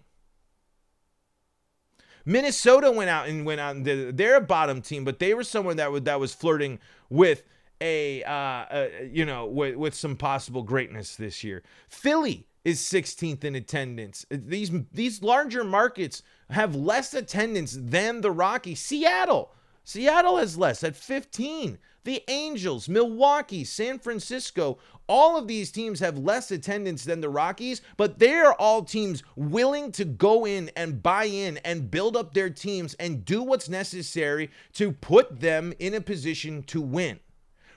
Minnesota 2.25 2.91
went 2.91 3.09
out 3.09 3.27
and 3.27 3.45
went 3.45 3.59
out 3.59 3.75
and 3.75 3.85
did, 3.85 4.17
they're 4.17 4.37
a 4.37 4.41
bottom 4.41 4.81
team, 4.81 5.03
but 5.03 5.19
they 5.19 5.33
were 5.33 5.43
someone 5.43 5.77
that 5.77 5.91
was 5.91 6.03
that 6.03 6.19
was 6.19 6.33
flirting 6.33 6.79
with 7.09 7.43
a, 7.81 8.23
uh, 8.23 8.65
a 8.71 9.09
you 9.11 9.25
know 9.25 9.47
with, 9.47 9.75
with 9.75 9.95
some 9.95 10.15
possible 10.15 10.61
greatness 10.61 11.15
this 11.15 11.43
year. 11.43 11.63
Philly 11.89 12.47
is 12.63 12.79
16th 12.79 13.43
in 13.43 13.55
attendance. 13.55 14.25
These 14.29 14.71
these 14.91 15.23
larger 15.23 15.63
markets 15.63 16.21
have 16.51 16.75
less 16.75 17.13
attendance 17.15 17.75
than 17.79 18.21
the 18.21 18.31
Rockies. 18.31 18.79
Seattle, 18.79 19.55
Seattle 19.83 20.37
has 20.37 20.57
less 20.57 20.83
at 20.83 20.95
15 20.95 21.79
the 22.03 22.23
Angels, 22.27 22.89
Milwaukee, 22.89 23.63
San 23.63 23.99
Francisco, 23.99 24.79
all 25.07 25.37
of 25.37 25.47
these 25.47 25.71
teams 25.71 25.99
have 25.99 26.17
less 26.17 26.51
attendance 26.51 27.03
than 27.03 27.21
the 27.21 27.29
Rockies, 27.29 27.81
but 27.97 28.17
they're 28.17 28.53
all 28.53 28.83
teams 28.83 29.23
willing 29.35 29.91
to 29.91 30.05
go 30.05 30.45
in 30.45 30.71
and 30.75 31.03
buy 31.03 31.25
in 31.25 31.57
and 31.57 31.91
build 31.91 32.17
up 32.17 32.33
their 32.33 32.49
teams 32.49 32.93
and 32.95 33.25
do 33.25 33.43
what's 33.43 33.69
necessary 33.69 34.49
to 34.73 34.91
put 34.91 35.39
them 35.39 35.73
in 35.79 35.93
a 35.93 36.01
position 36.01 36.63
to 36.63 36.81
win. 36.81 37.19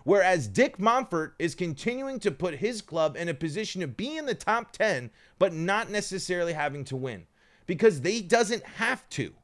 Whereas 0.04 0.48
Dick 0.48 0.78
Monfort 0.78 1.32
is 1.38 1.54
continuing 1.54 2.18
to 2.20 2.30
put 2.30 2.56
his 2.56 2.82
club 2.82 3.16
in 3.16 3.28
a 3.28 3.34
position 3.34 3.80
to 3.80 3.88
be 3.88 4.16
in 4.16 4.26
the 4.26 4.34
top 4.34 4.72
10, 4.72 5.10
but 5.38 5.54
not 5.54 5.90
necessarily 5.90 6.52
having 6.52 6.84
to 6.84 6.96
win 6.96 7.26
because 7.66 8.00
they 8.00 8.20
doesn't 8.20 8.64
have 8.64 9.08
to 9.10 9.34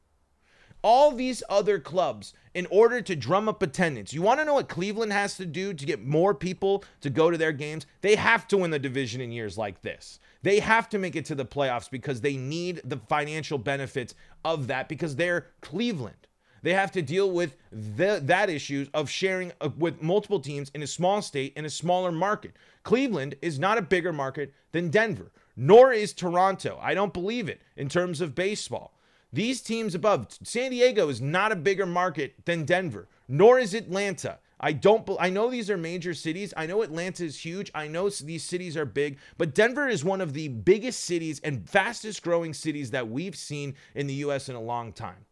all 0.81 1.11
these 1.11 1.43
other 1.49 1.79
clubs 1.79 2.33
in 2.53 2.67
order 2.69 3.01
to 3.01 3.15
drum 3.15 3.47
up 3.47 3.61
attendance. 3.61 4.13
You 4.13 4.21
want 4.21 4.39
to 4.39 4.45
know 4.45 4.55
what 4.55 4.67
Cleveland 4.67 5.13
has 5.13 5.37
to 5.37 5.45
do 5.45 5.73
to 5.73 5.85
get 5.85 6.05
more 6.05 6.33
people 6.33 6.83
to 7.01 7.09
go 7.09 7.31
to 7.31 7.37
their 7.37 7.51
games? 7.51 7.85
They 8.01 8.15
have 8.15 8.47
to 8.49 8.57
win 8.57 8.71
the 8.71 8.79
division 8.79 9.21
in 9.21 9.31
years 9.31 9.57
like 9.57 9.81
this. 9.81 10.19
They 10.43 10.59
have 10.59 10.89
to 10.89 10.97
make 10.97 11.15
it 11.15 11.25
to 11.25 11.35
the 11.35 11.45
playoffs 11.45 11.89
because 11.89 12.21
they 12.21 12.35
need 12.35 12.81
the 12.83 12.97
financial 12.97 13.57
benefits 13.57 14.15
of 14.43 14.67
that 14.67 14.89
because 14.89 15.15
they're 15.15 15.47
Cleveland. 15.61 16.15
They 16.63 16.73
have 16.73 16.91
to 16.91 17.01
deal 17.01 17.31
with 17.31 17.55
the, 17.71 18.19
that 18.23 18.49
issue 18.49 18.87
of 18.93 19.09
sharing 19.09 19.51
uh, 19.61 19.69
with 19.77 20.01
multiple 20.01 20.39
teams 20.39 20.69
in 20.75 20.83
a 20.83 20.87
small 20.87 21.21
state 21.21 21.53
in 21.55 21.65
a 21.65 21.69
smaller 21.69 22.11
market. 22.11 22.53
Cleveland 22.83 23.35
is 23.41 23.57
not 23.57 23.77
a 23.77 23.81
bigger 23.81 24.13
market 24.13 24.53
than 24.71 24.89
Denver, 24.89 25.31
nor 25.55 25.91
is 25.91 26.13
Toronto. 26.13 26.77
I 26.81 26.93
don't 26.93 27.13
believe 27.13 27.49
it 27.49 27.61
in 27.75 27.89
terms 27.89 28.21
of 28.21 28.35
baseball. 28.35 28.93
These 29.33 29.61
teams 29.61 29.95
above, 29.95 30.27
San 30.43 30.71
Diego 30.71 31.07
is 31.07 31.21
not 31.21 31.53
a 31.53 31.55
bigger 31.55 31.85
market 31.85 32.33
than 32.43 32.65
Denver, 32.65 33.07
nor 33.29 33.59
is 33.59 33.73
Atlanta. 33.73 34.39
I 34.59 34.73
don't 34.73 35.09
I 35.19 35.29
know 35.29 35.49
these 35.49 35.69
are 35.69 35.77
major 35.77 36.13
cities. 36.13 36.53
I 36.55 36.67
know 36.67 36.81
Atlanta 36.81 37.23
is 37.23 37.43
huge. 37.43 37.71
I 37.73 37.87
know 37.87 38.09
these 38.09 38.43
cities 38.43 38.75
are 38.75 38.85
big, 38.85 39.17
but 39.37 39.55
Denver 39.55 39.87
is 39.87 40.03
one 40.03 40.21
of 40.21 40.33
the 40.33 40.49
biggest 40.49 41.05
cities 41.05 41.39
and 41.43 41.67
fastest 41.67 42.21
growing 42.21 42.53
cities 42.53 42.91
that 42.91 43.09
we've 43.09 43.35
seen 43.35 43.75
in 43.95 44.05
the 44.05 44.13
US 44.15 44.49
in 44.49 44.55
a 44.55 44.61
long 44.61 44.91
time. 44.91 45.25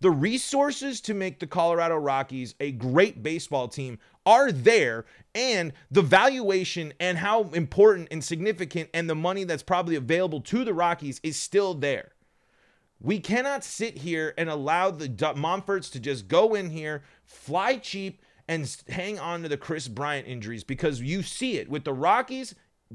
The 0.00 0.10
resources 0.10 1.00
to 1.02 1.14
make 1.14 1.40
the 1.40 1.46
Colorado 1.46 1.96
Rockies 1.96 2.54
a 2.60 2.72
great 2.72 3.22
baseball 3.22 3.68
team 3.68 3.98
are 4.26 4.52
there, 4.52 5.06
and 5.34 5.72
the 5.90 6.02
valuation 6.02 6.92
and 7.00 7.16
how 7.16 7.44
important 7.54 8.08
and 8.10 8.22
significant 8.22 8.90
and 8.92 9.08
the 9.08 9.14
money 9.14 9.44
that's 9.44 9.62
probably 9.62 9.96
available 9.96 10.42
to 10.42 10.64
the 10.64 10.74
Rockies 10.74 11.20
is 11.22 11.36
still 11.36 11.72
there. 11.72 12.12
We 13.00 13.20
cannot 13.20 13.62
sit 13.62 13.98
here 13.98 14.32
and 14.38 14.48
allow 14.48 14.90
the 14.90 15.08
Monforts 15.08 15.90
to 15.92 16.00
just 16.00 16.28
go 16.28 16.54
in 16.54 16.70
here, 16.70 17.02
fly 17.24 17.76
cheap, 17.76 18.22
and 18.48 18.74
hang 18.88 19.18
on 19.18 19.42
to 19.42 19.48
the 19.48 19.56
Kris 19.56 19.88
Bryant 19.88 20.26
injuries 20.26 20.64
because 20.64 21.00
you 21.00 21.22
see 21.22 21.58
it 21.58 21.68
with 21.68 21.84
the 21.84 21.92
Rockies 21.92 22.54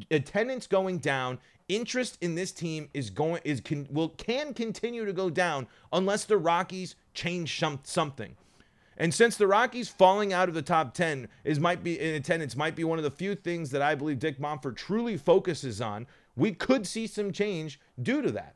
attendance 0.09 0.67
going 0.67 0.97
down. 0.97 1.39
Interest 1.67 2.17
in 2.21 2.35
this 2.35 2.51
team 2.51 2.89
is 2.93 3.09
going 3.09 3.41
is 3.45 3.61
can 3.61 3.87
will 3.91 4.09
can 4.09 4.53
continue 4.53 5.05
to 5.05 5.13
go 5.13 5.29
down 5.29 5.67
unless 5.93 6.25
the 6.25 6.37
Rockies 6.37 6.95
change 7.13 7.59
some, 7.59 7.79
something. 7.83 8.35
And 8.97 9.13
since 9.13 9.37
the 9.37 9.47
Rockies 9.47 9.87
falling 9.87 10.33
out 10.33 10.49
of 10.49 10.55
the 10.55 10.61
top 10.61 10.93
10 10.93 11.27
is 11.43 11.59
might 11.59 11.83
be 11.83 11.99
in 11.99 12.15
attendance 12.15 12.55
might 12.55 12.75
be 12.75 12.83
one 12.83 12.97
of 12.97 13.03
the 13.03 13.11
few 13.11 13.35
things 13.35 13.71
that 13.71 13.81
I 13.81 13.95
believe 13.95 14.19
Dick 14.19 14.39
Monfort 14.39 14.75
truly 14.75 15.17
focuses 15.17 15.79
on, 15.81 16.07
we 16.35 16.51
could 16.51 16.85
see 16.85 17.07
some 17.07 17.31
change 17.31 17.79
due 18.01 18.21
to 18.21 18.31
that. 18.31 18.55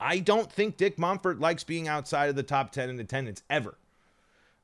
I 0.00 0.18
don't 0.20 0.50
think 0.50 0.76
Dick 0.76 0.96
Monfort 0.96 1.40
likes 1.40 1.64
being 1.64 1.88
outside 1.88 2.28
of 2.28 2.36
the 2.36 2.42
top 2.42 2.70
10 2.72 2.90
in 2.90 3.00
attendance 3.00 3.42
ever. 3.50 3.78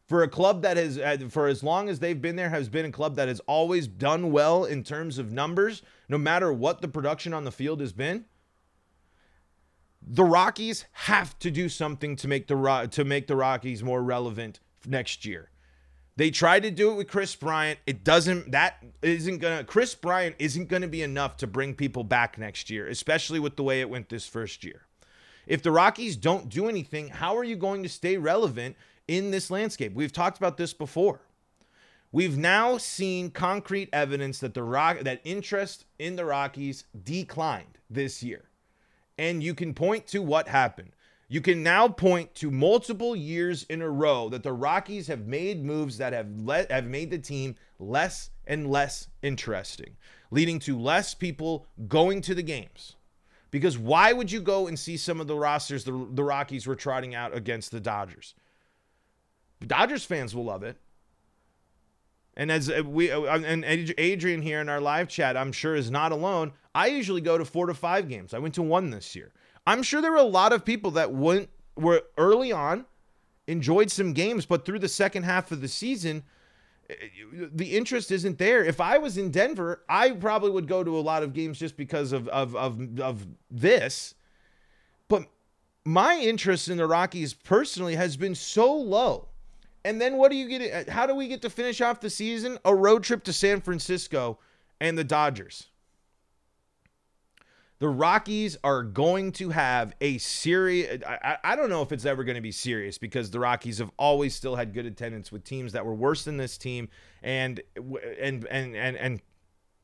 For 0.07 0.23
a 0.23 0.29
club 0.29 0.63
that 0.63 0.77
has, 0.77 0.99
uh, 0.99 1.17
for 1.31 1.49
as 1.49 1.63
long 1.63 1.89
as 1.89 1.99
they've 1.99 2.21
been 2.21 2.37
there, 2.37 2.51
has 2.51 2.69
been 2.69 2.85
a 2.85 2.93
club 2.93 3.17
that 3.17 3.29
has 3.29 3.41
always 3.41 3.87
done 3.87 4.33
well 4.33 4.65
in 4.65 4.85
terms 4.85 5.19
of 5.19 5.33
numbers, 5.33 5.83
no 6.09 6.19
matter 6.19 6.53
what 6.53 6.83
the 6.83 6.89
production 6.89 7.33
on 7.33 7.45
the 7.45 7.51
field 7.51 7.81
has 7.81 7.93
been. 7.93 8.27
The 10.07 10.25
Rockies 10.25 10.85
have 10.93 11.39
to 11.39 11.51
do 11.51 11.71
something 11.71 12.17
to 12.17 12.29
make 12.29 12.47
the 12.47 12.89
to 12.91 13.05
make 13.05 13.27
the 13.27 13.37
Rockies 13.37 13.83
more 13.83 14.03
relevant 14.03 14.61
next 14.87 15.25
year. 15.25 15.51
They 16.17 16.31
tried 16.31 16.63
to 16.63 16.71
do 16.71 16.93
it 16.93 16.95
with 16.95 17.09
Kris 17.09 17.35
Bryant. 17.35 17.81
It 17.87 18.05
doesn't 18.05 18.53
that 18.53 18.85
isn't 19.01 19.39
going 19.39 19.59
to 19.59 19.65
Kris 19.65 19.95
Bryant 19.95 20.37
isn't 20.39 20.69
going 20.69 20.83
to 20.83 20.89
be 20.89 21.03
enough 21.03 21.39
to 21.39 21.47
bring 21.47 21.75
people 21.75 22.05
back 22.05 22.37
next 22.37 22.69
year, 22.69 22.87
especially 22.87 23.41
with 23.41 23.57
the 23.57 23.63
way 23.63 23.81
it 23.81 23.89
went 23.89 24.11
this 24.11 24.27
first 24.27 24.63
year. 24.63 24.84
If 25.47 25.63
the 25.63 25.71
Rockies 25.71 26.17
don't 26.17 26.49
do 26.49 26.69
anything, 26.69 27.09
how 27.09 27.37
are 27.37 27.45
you 27.45 27.57
going 27.57 27.83
to 27.83 27.89
stay 27.89 28.17
relevant 28.17 28.77
in 29.07 29.31
this 29.31 29.51
landscape? 29.51 29.95
We've 29.95 30.13
talked 30.13 30.39
about 30.39 30.57
this 30.57 30.73
before. 30.73 31.21
We've 32.13 32.39
now 32.39 32.79
seen 32.79 33.31
concrete 33.31 33.89
evidence 33.93 34.39
that 34.39 34.55
the 34.55 34.63
rock 34.63 35.01
that 35.01 35.21
interest 35.25 35.85
in 35.99 36.17
the 36.17 36.25
Rockies 36.25 36.85
declined 37.03 37.79
this 37.91 38.23
year. 38.23 38.45
And 39.19 39.43
you 39.43 39.55
can 39.55 39.75
point 39.75 40.07
to 40.09 40.23
what 40.23 40.49
happened. 40.49 40.93
You 41.29 41.41
can 41.41 41.63
now 41.63 41.89
point 41.89 42.35
to 42.37 42.51
multiple 42.51 43.17
years 43.17 43.65
in 43.65 43.83
a 43.83 43.91
row 43.91 44.29
that 44.29 44.45
the 44.45 44.53
Rockies 44.53 45.09
have 45.09 45.27
made 45.27 45.65
moves 45.65 45.99
that 45.99 46.13
have 46.13 46.29
let 46.39 46.71
have 46.71 46.85
made 46.85 47.11
the 47.11 47.19
team 47.19 47.57
less 47.79 48.31
and 48.47 48.71
less 48.71 49.09
interesting, 49.23 49.97
leading 50.31 50.59
to 50.61 50.79
less 50.79 51.15
people 51.15 51.67
going 51.89 52.21
to 52.21 52.35
the 52.35 52.43
games. 52.43 52.95
Because 53.55 53.79
why 53.79 54.13
would 54.13 54.33
you 54.33 54.41
go 54.41 54.67
and 54.67 54.77
see 54.77 54.97
some 54.97 55.21
of 55.21 55.29
the 55.29 55.37
rosters 55.37 55.85
the, 55.85 56.09
the 56.11 56.25
Rockies 56.25 56.67
were 56.67 56.75
trotting 56.75 57.15
out 57.15 57.37
against 57.37 57.71
the 57.71 57.79
Dodgers? 57.79 58.35
The 59.61 59.69
Dodgers 59.69 60.05
fans 60.05 60.35
will 60.35 60.47
love 60.47 60.65
it. 60.65 60.77
And 62.37 62.51
as 62.51 62.69
uh, 62.69 62.83
we 62.85 63.13
uh, 63.13 63.21
and 63.23 63.65
Adrian 63.65 64.43
here 64.43 64.61
in 64.61 64.69
our 64.69 64.81
live 64.81 65.07
chat, 65.07 65.37
I'm 65.37 65.53
sure 65.53 65.77
is 65.77 65.89
not 65.89 66.11
alone. 66.11 66.51
I 66.75 66.89
usually 66.89 67.21
go 67.21 67.39
to 67.39 67.45
four 67.45 67.67
to 67.67 67.75
five 67.75 68.09
games. 68.09 68.35
I 68.35 68.41
went 68.41 68.55
to 68.55 68.63
one 68.63 68.91
this 68.91 69.15
year. 69.15 69.31
I'm 69.69 69.85
sure 69.85 70.03
there 70.03 70.11
were 70.11 70.17
a 70.17 70.25
lot 70.25 70.53
of 70.53 70.65
people 70.65 70.91
that 70.91 71.13
went 71.13 71.49
were 71.77 72.03
early 72.19 72.51
on, 72.51 72.87
enjoyed 73.47 73.93
some 73.93 74.15
games, 74.15 74.47
but 74.47 74.65
through 74.65 74.81
the 74.81 74.89
second 74.89 75.23
half 75.23 75.53
of 75.53 75.61
the 75.61 75.69
season, 75.69 76.25
the 77.53 77.77
interest 77.77 78.11
isn't 78.11 78.39
there. 78.39 78.65
If 78.65 78.81
I 78.81 78.99
was 78.99 79.17
in 79.19 79.31
Denver, 79.31 79.83
I 79.89 80.11
probably 80.11 80.51
would 80.51 80.69
go 80.69 80.85
to 80.85 80.99
a 80.99 81.01
lot 81.01 81.23
of 81.23 81.33
games 81.33 81.59
just 81.59 81.77
because 81.77 82.13
of 82.13 82.29
of 82.29 82.55
of, 82.57 83.01
of 83.01 83.27
this. 83.51 84.15
But 85.09 85.27
my 85.85 86.19
interest 86.19 86.69
in 86.69 86.79
the 86.79 86.87
Rockies 86.87 87.35
personally 87.35 87.95
has 87.95 88.17
been 88.17 88.35
so 88.35 88.75
low 88.75 89.29
and 89.85 90.01
then 90.01 90.17
what 90.17 90.31
do 90.31 90.37
you 90.37 90.49
get? 90.49 90.89
Uh, 90.89 90.91
how 90.91 91.07
do 91.07 91.15
we 91.15 91.29
get 91.29 91.43
to 91.43 91.51
finish 91.51 91.81
off 91.81 92.01
the 92.01 92.11
season? 92.11 92.59
A 92.65 92.75
road 92.75 93.05
trip 93.05 93.23
to 93.25 93.33
San 93.33 93.61
Francisco 93.61 94.39
and 94.81 94.97
the 94.97 95.05
Dodgers. 95.05 95.69
The 97.81 97.89
Rockies 97.89 98.57
are 98.63 98.83
going 98.83 99.33
to 99.33 99.51
have 99.51 99.95
a 100.01 100.19
serious. 100.19 101.03
I, 101.07 101.39
I 101.43 101.57
don't 101.57 101.71
know 101.71 101.83
if 101.83 101.93
it's 101.93 102.05
ever 102.05 102.25
going 102.25 102.37
to 102.37 102.41
be 102.41 102.53
serious 102.53 102.99
because 102.99 103.31
the 103.31 103.41
Rockies 103.41 103.79
have 103.79 103.91
always 103.99 104.35
still 104.35 104.57
had 104.57 104.73
good 104.73 104.87
attendance 104.87 105.33
with 105.33 105.45
teams 105.45 105.73
that 105.73 105.85
were 105.85 105.95
worse 105.95 106.25
than 106.25 106.37
this 106.37 106.57
team 106.57 106.89
and 107.23 107.61
and 107.77 108.47
and 108.47 108.77
and 108.77 108.97
and 108.97 109.21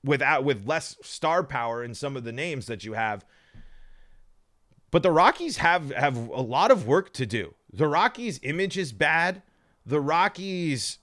without 0.04 0.44
with 0.44 0.66
less 0.66 0.96
star 1.02 1.42
power 1.42 1.82
in 1.82 1.94
some 1.94 2.16
of 2.16 2.24
the 2.24 2.32
names 2.32 2.66
that 2.66 2.84
you 2.84 2.92
have. 2.92 3.24
But 4.90 5.02
the 5.02 5.10
Rockies 5.10 5.58
have 5.58 5.90
have 5.90 6.16
a 6.16 6.42
lot 6.42 6.70
of 6.70 6.86
work 6.86 7.12
to 7.14 7.26
do. 7.26 7.54
The 7.72 7.88
Rockies' 7.88 8.40
image 8.42 8.78
is 8.78 8.92
bad 8.92 9.42
the 9.90 10.00
Rockies' 10.00 10.98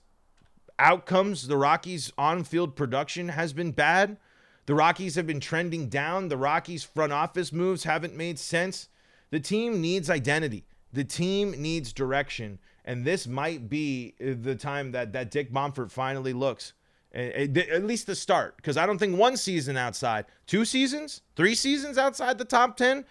outcomes, 0.78 1.48
the 1.48 1.56
Rockies' 1.56 2.12
on 2.16 2.44
field 2.44 2.76
production 2.76 3.28
has 3.28 3.52
been 3.52 3.72
bad. 3.72 4.16
The 4.68 4.74
Rockies 4.74 5.14
have 5.14 5.26
been 5.26 5.40
trending 5.40 5.88
down. 5.88 6.28
The 6.28 6.36
Rockies' 6.36 6.84
front 6.84 7.10
office 7.10 7.54
moves 7.54 7.84
haven't 7.84 8.14
made 8.14 8.38
sense. 8.38 8.90
The 9.30 9.40
team 9.40 9.80
needs 9.80 10.10
identity, 10.10 10.66
the 10.92 11.04
team 11.04 11.52
needs 11.52 11.90
direction. 11.90 12.58
And 12.84 13.02
this 13.02 13.26
might 13.26 13.70
be 13.70 14.14
uh, 14.20 14.34
the 14.38 14.54
time 14.54 14.92
that, 14.92 15.14
that 15.14 15.30
Dick 15.30 15.50
Monfort 15.50 15.90
finally 15.90 16.34
looks. 16.34 16.74
At 17.14 17.84
least 17.84 18.06
the 18.06 18.14
start, 18.14 18.58
because 18.58 18.76
I 18.76 18.84
don't 18.84 18.98
think 18.98 19.16
one 19.16 19.38
season 19.38 19.78
outside, 19.78 20.26
two 20.46 20.66
seasons, 20.66 21.22
three 21.34 21.54
seasons 21.54 21.96
outside 21.96 22.36
the 22.36 22.44
top 22.44 22.76
10, 22.76 23.06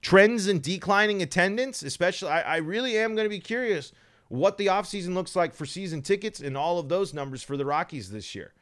trends 0.00 0.46
in 0.46 0.60
declining 0.60 1.22
attendance, 1.22 1.82
especially, 1.82 2.28
I, 2.28 2.42
I 2.42 2.56
really 2.58 2.96
am 2.96 3.16
going 3.16 3.26
to 3.26 3.30
be 3.30 3.40
curious 3.40 3.90
what 4.28 4.58
the 4.58 4.66
offseason 4.66 5.14
looks 5.14 5.34
like 5.34 5.54
for 5.54 5.66
season 5.66 6.02
tickets 6.02 6.38
and 6.38 6.56
all 6.56 6.78
of 6.78 6.88
those 6.88 7.12
numbers 7.12 7.42
for 7.42 7.56
the 7.56 7.66
Rockies 7.66 8.12
this 8.12 8.36
year. 8.36 8.52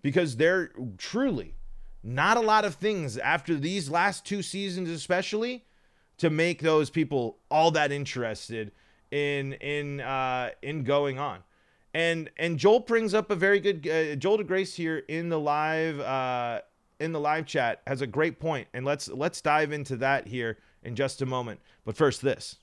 Because 0.00 0.36
they're 0.36 0.72
truly 0.96 1.54
not 2.02 2.36
a 2.36 2.40
lot 2.40 2.64
of 2.64 2.74
things 2.74 3.16
after 3.18 3.56
these 3.56 3.90
last 3.90 4.24
two 4.24 4.42
seasons, 4.42 4.88
especially, 4.88 5.64
to 6.18 6.30
make 6.30 6.60
those 6.60 6.90
people 6.90 7.38
all 7.50 7.70
that 7.72 7.92
interested 7.92 8.72
in 9.10 9.52
in 9.54 10.00
uh, 10.00 10.50
in 10.62 10.84
going 10.84 11.18
on. 11.18 11.40
And 11.94 12.30
and 12.38 12.58
Joel 12.58 12.80
brings 12.80 13.14
up 13.14 13.30
a 13.30 13.36
very 13.36 13.60
good 13.60 13.86
uh, 13.86 14.16
Joel 14.16 14.38
DeGrace 14.38 14.74
here 14.74 14.98
in 15.08 15.28
the 15.28 15.38
live 15.38 16.00
uh, 16.00 16.60
in 16.98 17.12
the 17.12 17.20
live 17.20 17.46
chat 17.46 17.82
has 17.86 18.00
a 18.00 18.06
great 18.06 18.40
point, 18.40 18.68
and 18.72 18.84
let's 18.84 19.08
let's 19.08 19.40
dive 19.40 19.72
into 19.72 19.96
that 19.96 20.26
here 20.26 20.58
in 20.82 20.96
just 20.96 21.22
a 21.22 21.26
moment. 21.26 21.60
But 21.84 21.96
first, 21.96 22.22
this. 22.22 22.58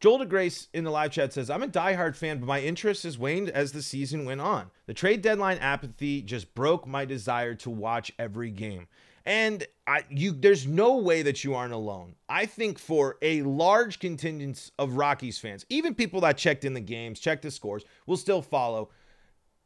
Joel 0.00 0.20
DeGrace 0.20 0.68
in 0.72 0.84
the 0.84 0.90
live 0.90 1.12
chat 1.12 1.34
says, 1.34 1.50
I'm 1.50 1.62
a 1.62 1.68
diehard 1.68 2.16
fan, 2.16 2.38
but 2.38 2.46
my 2.46 2.60
interest 2.60 3.02
has 3.02 3.18
waned 3.18 3.50
as 3.50 3.72
the 3.72 3.82
season 3.82 4.24
went 4.24 4.40
on. 4.40 4.70
The 4.86 4.94
trade 4.94 5.20
deadline 5.20 5.58
apathy 5.58 6.22
just 6.22 6.54
broke 6.54 6.86
my 6.86 7.04
desire 7.04 7.54
to 7.56 7.68
watch 7.68 8.10
every 8.18 8.50
game. 8.50 8.88
And 9.26 9.66
I, 9.86 10.04
you, 10.08 10.32
there's 10.32 10.66
no 10.66 10.96
way 10.96 11.20
that 11.20 11.44
you 11.44 11.54
aren't 11.54 11.74
alone. 11.74 12.14
I 12.30 12.46
think 12.46 12.78
for 12.78 13.18
a 13.20 13.42
large 13.42 13.98
contingent 13.98 14.70
of 14.78 14.96
Rockies 14.96 15.38
fans, 15.38 15.66
even 15.68 15.94
people 15.94 16.22
that 16.22 16.38
checked 16.38 16.64
in 16.64 16.72
the 16.72 16.80
games, 16.80 17.20
checked 17.20 17.42
the 17.42 17.50
scores, 17.50 17.84
will 18.06 18.16
still 18.16 18.40
follow. 18.40 18.88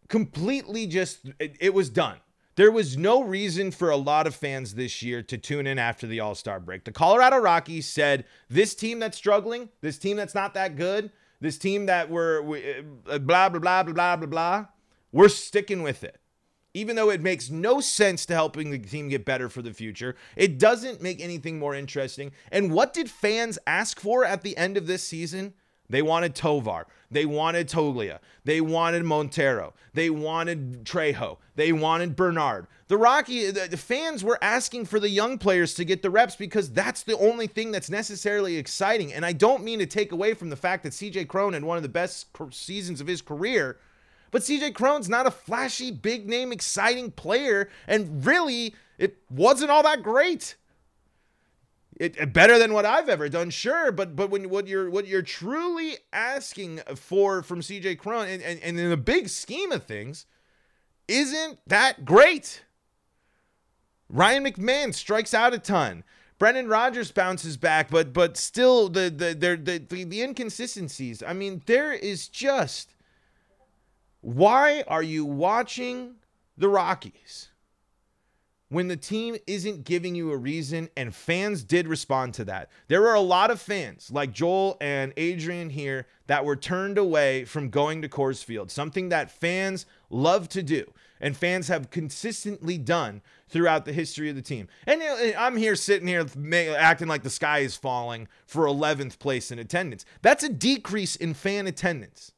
Completely 0.08 0.88
just, 0.88 1.20
it, 1.38 1.56
it 1.60 1.72
was 1.72 1.88
done. 1.88 2.16
There 2.56 2.70
was 2.70 2.96
no 2.96 3.22
reason 3.22 3.70
for 3.72 3.90
a 3.90 3.96
lot 3.96 4.26
of 4.26 4.34
fans 4.34 4.74
this 4.74 5.02
year 5.02 5.22
to 5.22 5.36
tune 5.36 5.66
in 5.66 5.78
after 5.78 6.06
the 6.06 6.20
All 6.20 6.34
Star 6.34 6.60
break. 6.60 6.84
The 6.84 6.92
Colorado 6.92 7.38
Rockies 7.38 7.88
said, 7.88 8.24
This 8.48 8.74
team 8.74 9.00
that's 9.00 9.16
struggling, 9.16 9.70
this 9.80 9.98
team 9.98 10.16
that's 10.16 10.34
not 10.34 10.54
that 10.54 10.76
good, 10.76 11.10
this 11.40 11.58
team 11.58 11.86
that 11.86 12.10
we're 12.10 12.40
uh, 13.10 13.18
blah, 13.18 13.48
blah, 13.48 13.58
blah, 13.58 13.82
blah, 13.82 13.92
blah, 13.92 14.16
blah, 14.16 14.26
blah, 14.26 14.66
we're 15.10 15.28
sticking 15.28 15.82
with 15.82 16.04
it. 16.04 16.20
Even 16.76 16.96
though 16.96 17.10
it 17.10 17.22
makes 17.22 17.50
no 17.50 17.80
sense 17.80 18.26
to 18.26 18.34
helping 18.34 18.70
the 18.70 18.78
team 18.78 19.08
get 19.08 19.24
better 19.24 19.48
for 19.48 19.62
the 19.62 19.72
future, 19.72 20.16
it 20.34 20.58
doesn't 20.58 21.00
make 21.00 21.20
anything 21.20 21.56
more 21.56 21.74
interesting. 21.74 22.32
And 22.50 22.72
what 22.72 22.92
did 22.92 23.08
fans 23.08 23.58
ask 23.64 24.00
for 24.00 24.24
at 24.24 24.42
the 24.42 24.56
end 24.56 24.76
of 24.76 24.88
this 24.88 25.04
season? 25.04 25.54
They 25.94 26.02
wanted 26.02 26.34
Tovar. 26.34 26.88
They 27.08 27.24
wanted 27.24 27.68
Toglia. 27.68 28.18
They 28.42 28.60
wanted 28.60 29.04
Montero. 29.04 29.74
They 29.92 30.10
wanted 30.10 30.84
Trejo. 30.84 31.38
They 31.54 31.70
wanted 31.72 32.16
Bernard. 32.16 32.66
The 32.88 32.96
Rocky 32.96 33.52
the, 33.52 33.76
fans 33.76 34.24
were 34.24 34.36
asking 34.42 34.86
for 34.86 34.98
the 34.98 35.08
young 35.08 35.38
players 35.38 35.72
to 35.74 35.84
get 35.84 36.02
the 36.02 36.10
reps 36.10 36.34
because 36.34 36.68
that's 36.72 37.04
the 37.04 37.16
only 37.18 37.46
thing 37.46 37.70
that's 37.70 37.90
necessarily 37.90 38.56
exciting. 38.56 39.12
And 39.12 39.24
I 39.24 39.34
don't 39.34 39.62
mean 39.62 39.78
to 39.78 39.86
take 39.86 40.10
away 40.10 40.34
from 40.34 40.50
the 40.50 40.56
fact 40.56 40.82
that 40.82 40.94
CJ 40.94 41.28
Cron 41.28 41.52
had 41.52 41.62
one 41.62 41.76
of 41.76 41.84
the 41.84 41.88
best 41.88 42.26
seasons 42.50 43.00
of 43.00 43.06
his 43.06 43.22
career, 43.22 43.78
but 44.32 44.42
CJ 44.42 44.74
Cron's 44.74 45.08
not 45.08 45.28
a 45.28 45.30
flashy, 45.30 45.92
big 45.92 46.28
name, 46.28 46.50
exciting 46.50 47.12
player. 47.12 47.70
And 47.86 48.26
really, 48.26 48.74
it 48.98 49.18
wasn't 49.30 49.70
all 49.70 49.84
that 49.84 50.02
great. 50.02 50.56
It, 51.96 52.20
uh, 52.20 52.26
better 52.26 52.58
than 52.58 52.72
what 52.72 52.84
I've 52.84 53.08
ever 53.08 53.28
done, 53.28 53.50
sure, 53.50 53.92
but 53.92 54.16
but 54.16 54.30
when 54.30 54.50
what 54.50 54.66
you're 54.66 54.90
what 54.90 55.06
you're 55.06 55.22
truly 55.22 55.96
asking 56.12 56.80
for 56.96 57.42
from 57.42 57.60
CJ 57.60 57.98
Cron 57.98 58.28
and, 58.28 58.42
and, 58.42 58.60
and 58.60 58.78
in 58.78 58.90
the 58.90 58.96
big 58.96 59.28
scheme 59.28 59.70
of 59.70 59.84
things, 59.84 60.26
isn't 61.06 61.58
that 61.66 62.04
great. 62.04 62.64
Ryan 64.08 64.44
McMahon 64.44 64.92
strikes 64.92 65.34
out 65.34 65.54
a 65.54 65.58
ton. 65.58 66.04
Brendan 66.38 66.68
Rodgers 66.68 67.12
bounces 67.12 67.56
back, 67.56 67.90
but 67.90 68.12
but 68.12 68.36
still 68.36 68.88
the 68.88 69.08
the 69.10 69.34
the 69.34 69.78
the, 69.78 70.04
the 70.04 70.22
inconsistencies. 70.22 71.22
I 71.22 71.32
mean, 71.32 71.62
there 71.66 71.92
is 71.92 72.28
just 72.28 72.94
why 74.20 74.82
are 74.88 75.02
you 75.02 75.24
watching 75.24 76.16
the 76.56 76.68
Rockies? 76.68 77.50
When 78.74 78.88
the 78.88 78.96
team 78.96 79.36
isn't 79.46 79.84
giving 79.84 80.14
you 80.14 80.32
a 80.32 80.36
reason, 80.36 80.88
and 80.96 81.14
fans 81.14 81.62
did 81.62 81.86
respond 81.86 82.34
to 82.34 82.44
that. 82.44 82.70
There 82.88 83.00
were 83.00 83.14
a 83.14 83.20
lot 83.20 83.50
of 83.50 83.60
fans, 83.60 84.10
like 84.10 84.32
Joel 84.32 84.76
and 84.80 85.12
Adrian 85.16 85.70
here, 85.70 86.06
that 86.26 86.44
were 86.44 86.56
turned 86.56 86.98
away 86.98 87.44
from 87.44 87.70
going 87.70 88.02
to 88.02 88.08
Coors 88.08 88.42
Field, 88.42 88.70
something 88.70 89.10
that 89.10 89.30
fans 89.30 89.86
love 90.10 90.48
to 90.50 90.62
do 90.62 90.92
and 91.20 91.36
fans 91.36 91.68
have 91.68 91.90
consistently 91.90 92.76
done 92.76 93.22
throughout 93.48 93.84
the 93.84 93.92
history 93.92 94.28
of 94.28 94.36
the 94.36 94.42
team. 94.42 94.68
And 94.86 95.02
I'm 95.38 95.56
here 95.56 95.76
sitting 95.76 96.08
here 96.08 96.26
acting 96.76 97.08
like 97.08 97.22
the 97.22 97.30
sky 97.30 97.60
is 97.60 97.76
falling 97.76 98.28
for 98.44 98.66
11th 98.66 99.18
place 99.18 99.50
in 99.50 99.58
attendance. 99.58 100.04
That's 100.20 100.42
a 100.42 100.48
decrease 100.48 101.16
in 101.16 101.32
fan 101.32 101.66
attendance. 101.66 102.32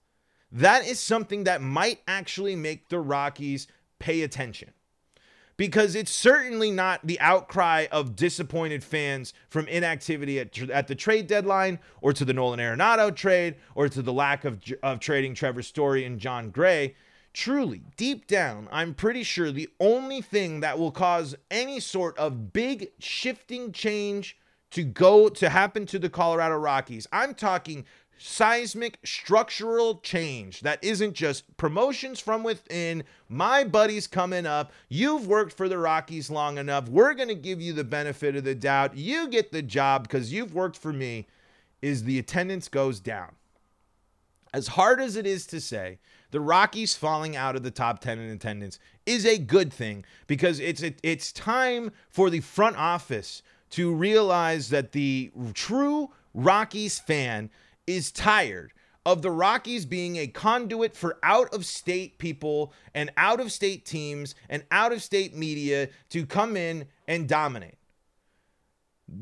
That 0.53 0.87
is 0.87 1.01
something 1.01 1.45
that 1.45 1.63
might 1.63 2.01
actually 2.07 2.55
make 2.55 2.89
the 2.89 3.01
Rockies 3.01 3.67
pay 3.99 4.23
attention 4.23 4.71
because 5.57 5.95
it's 5.95 6.11
certainly 6.11 6.71
not 6.71 7.01
the 7.05 7.19
outcry 7.21 7.87
of 7.91 8.17
disappointed 8.17 8.85
fans 8.85 9.33
from 9.49 9.67
inactivity 9.69 10.39
at, 10.39 10.59
at 10.71 10.87
the 10.87 10.95
trade 10.95 11.27
deadline 11.27 11.79
or 12.01 12.13
to 12.13 12.25
the 12.25 12.33
Nolan 12.33 12.61
Arenado 12.61 13.15
trade 13.15 13.57
or 13.75 13.89
to 13.89 14.03
the 14.03 14.13
lack 14.13 14.45
of, 14.45 14.63
of 14.83 15.01
trading 15.01 15.35
Trevor 15.35 15.63
Story 15.63 16.05
and 16.05 16.19
Jon 16.19 16.51
Gray. 16.51 16.95
Truly, 17.33 17.83
deep 17.97 18.27
down, 18.27 18.69
I'm 18.73 18.95
pretty 18.95 19.23
sure 19.23 19.51
the 19.51 19.69
only 19.79 20.23
thing 20.23 20.61
that 20.61 20.79
will 20.79 20.91
cause 20.91 21.35
any 21.51 21.81
sort 21.81 22.17
of 22.19 22.53
big 22.53 22.89
shifting 22.99 23.73
change 23.73 24.39
to 24.71 24.83
go 24.83 25.29
to 25.29 25.49
happen 25.49 25.87
to 25.87 25.99
the 25.99 26.09
Colorado 26.09 26.57
Rockies, 26.57 27.07
I'm 27.13 27.35
talking 27.35 27.85
seismic 28.19 28.99
structural 29.05 29.99
change 29.99 30.61
that 30.61 30.83
isn't 30.83 31.15
just 31.15 31.57
promotions 31.57 32.21
from 32.21 32.43
within. 32.43 33.05
My 33.29 33.65
buddy's 33.65 34.07
coming 34.07 34.47
up. 34.47 34.73
You've 34.89 35.27
worked 35.27 35.53
for 35.53 35.69
the 35.69 35.79
Rockies 35.79 36.31
long 36.31 36.59
enough. 36.59 36.89
We're 36.89 37.15
going 37.15 37.29
to 37.29 37.35
give 37.35 37.61
you 37.61 37.73
the 37.73 37.85
benefit 37.85 38.37
of 38.37 38.45
the 38.45 38.55
doubt. 38.55 38.97
You 38.97 39.29
get 39.29 39.53
the 39.53 39.63
job 39.63 40.05
because 40.05 40.33
you've 40.33 40.55
worked 40.55 40.77
for 40.77 40.93
me. 40.93 41.27
Is 41.83 42.05
the 42.05 42.19
attendance 42.19 42.69
goes 42.69 43.01
down. 43.01 43.37
As 44.53 44.69
hard 44.69 45.01
as 45.01 45.17
it 45.17 45.27
is 45.27 45.47
to 45.49 45.61
say, 45.61 45.99
the 46.31 46.41
Rockies 46.41 46.97
falling 46.97 47.37
out 47.37 47.55
of 47.55 47.63
the 47.63 47.71
top 47.71 48.01
10 48.01 48.19
in 48.19 48.31
attendance 48.31 48.79
is 49.05 49.27
a 49.27 49.39
good 49.39 49.73
thing 49.73 50.05
because 50.27 50.59
it's 50.59 50.83
it's 51.03 51.33
time 51.33 51.93
for 52.09 52.31
the 52.31 52.41
front 52.41 52.77
office 52.77 53.43
to 53.71 53.95
realize 53.95 54.71
that 54.71 54.93
the 54.93 55.31
true 55.55 56.11
Rockies 56.35 56.99
fan 56.99 57.51
is 57.87 58.11
tired 58.11 58.73
of 59.07 59.23
the 59.23 59.31
Rockies 59.31 59.87
being 59.87 60.17
a 60.17 60.27
conduit 60.27 60.97
for 60.97 61.19
out 61.23 61.55
of 61.55 61.65
state 61.65 62.19
people 62.19 62.73
and 62.93 63.13
out 63.17 63.41
of 63.41 63.53
state 63.53 63.85
teams 63.85 64.35
and 64.49 64.65
out 64.73 64.93
of 64.93 65.01
state 65.01 65.35
media 65.35 65.89
to 66.09 66.27
come 66.27 66.57
in 66.57 66.87
and 67.07 67.29
dominate. 67.29 67.77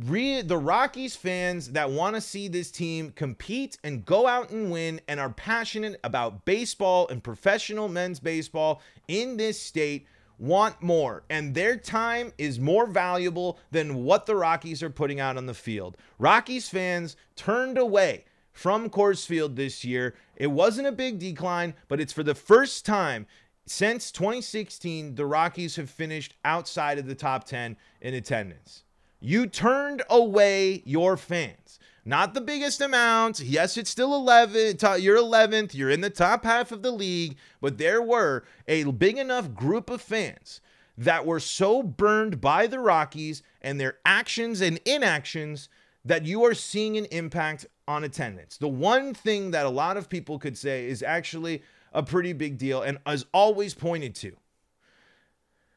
Re- 0.07 0.41
the 0.41 0.57
Rockies 0.57 1.15
fans 1.15 1.73
that 1.73 1.91
want 1.91 2.17
to 2.17 2.23
see 2.23 2.49
this 2.49 2.71
team 2.71 3.11
compete 3.11 3.77
and 3.85 4.07
go 4.07 4.27
out 4.27 4.49
and 4.49 4.71
win 4.71 5.03
and 5.07 5.21
are 5.21 5.29
passionate 5.29 6.01
about 6.03 6.47
baseball 6.47 7.07
and 7.09 7.23
professional 7.23 7.89
men's 7.89 8.19
baseball 8.19 8.81
in 9.07 9.37
this 9.37 9.61
state 9.61 10.07
want 10.39 10.83
more, 10.83 11.23
and 11.29 11.55
their 11.55 11.77
time 11.77 12.33
is 12.39 12.59
more 12.59 12.87
valuable 12.87 13.59
than 13.71 14.05
what 14.05 14.27
the 14.27 14.35
Rockies 14.35 14.83
are 14.83 14.91
putting 14.91 15.21
out 15.21 15.37
on 15.37 15.47
the 15.47 15.55
field. 15.55 15.97
Rockies 16.19 16.69
fans 16.69 17.17
turned 17.37 17.79
away 17.79 18.25
from 18.55 18.89
Coors 18.89 19.27
Field 19.27 19.57
this 19.57 19.85
year. 19.85 20.15
It 20.37 20.47
wasn't 20.47 20.89
a 20.89 20.93
big 20.93 21.19
decline, 21.19 21.75
but 21.89 22.01
it's 22.01 22.13
for 22.13 22.23
the 22.23 22.35
first 22.35 22.87
time 22.87 23.27
since 23.67 24.11
2016 24.11 25.17
the 25.17 25.27
Rockies 25.27 25.77
have 25.77 25.91
finished 25.91 26.35
outside 26.45 26.99
of 26.99 27.07
the 27.07 27.15
top 27.15 27.45
10 27.45 27.77
in 28.01 28.15
attendance. 28.15 28.85
You 29.21 29.47
turned 29.47 30.03
away 30.09 30.83
your 30.87 31.17
fans. 31.17 31.79
Not 32.05 32.35
the 32.35 32.43
biggest 32.43 32.83
amount. 32.83 33.41
Yes, 33.41 33.79
it's 33.79 33.89
still 33.89 34.15
11. 34.15 34.77
You're 35.01 35.17
11th. 35.17 35.75
You're 35.75 35.89
in 35.89 36.03
the 36.03 36.11
top 36.11 36.45
half 36.45 36.71
of 36.73 36.83
the 36.83 36.91
league. 36.91 37.37
But 37.63 37.79
there 37.79 38.03
were 38.03 38.45
a 38.69 38.85
big 38.85 39.17
enough 39.17 39.55
group 39.55 39.89
of 39.89 40.03
fans 40.03 40.61
that 40.99 41.25
were 41.25 41.41
so 41.41 41.83
burned 41.83 42.43
by 42.43 42.67
the 42.67 42.79
Rockies 42.79 43.43
and 43.63 43.81
their 43.81 43.97
actions 44.05 44.61
and 44.61 44.79
inactions 44.85 45.71
that 46.05 46.27
you 46.27 46.45
are 46.45 46.55
seeing 46.55 46.97
an 46.97 47.07
impact 47.07 47.67
on 47.89 48.05
attendance. 48.05 48.59
The 48.59 48.69
one 48.69 49.15
thing 49.15 49.53
that 49.53 49.67
a 49.67 49.71
lot 49.71 49.97
of 49.97 50.09
people 50.09 50.39
could 50.39 50.57
say 50.57 50.87
is 50.87 51.03
actually 51.03 51.63
a 51.93 52.03
pretty 52.03 52.33
big 52.33 52.59
deal 52.59 52.83
and 52.83 52.99
is 53.07 53.25
always 53.33 53.75
pointed 53.75 54.15
to. 54.17 54.37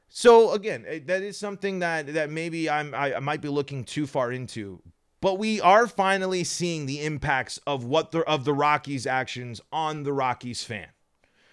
So 0.10 0.52
again, 0.52 0.86
eh, 0.88 1.00
that 1.06 1.22
is 1.22 1.38
something 1.38 1.80
that 1.80 2.14
that 2.14 2.30
maybe 2.30 2.70
I'm 2.70 2.94
I, 2.94 3.16
I 3.16 3.20
might 3.20 3.42
be 3.42 3.50
looking 3.50 3.84
too 3.84 4.08
far 4.08 4.32
into, 4.32 4.82
but 5.22 5.38
we 5.38 5.60
are 5.62 5.86
finally 5.88 6.44
seeing 6.44 6.86
the 6.86 7.04
impacts 7.04 7.60
of 7.68 7.84
what 7.84 8.12
the 8.12 8.22
of 8.22 8.46
the 8.46 8.54
Rockies 8.54 9.06
actions 9.06 9.62
on 9.72 10.04
the 10.04 10.14
Rockies 10.14 10.64
fan. 10.64 10.88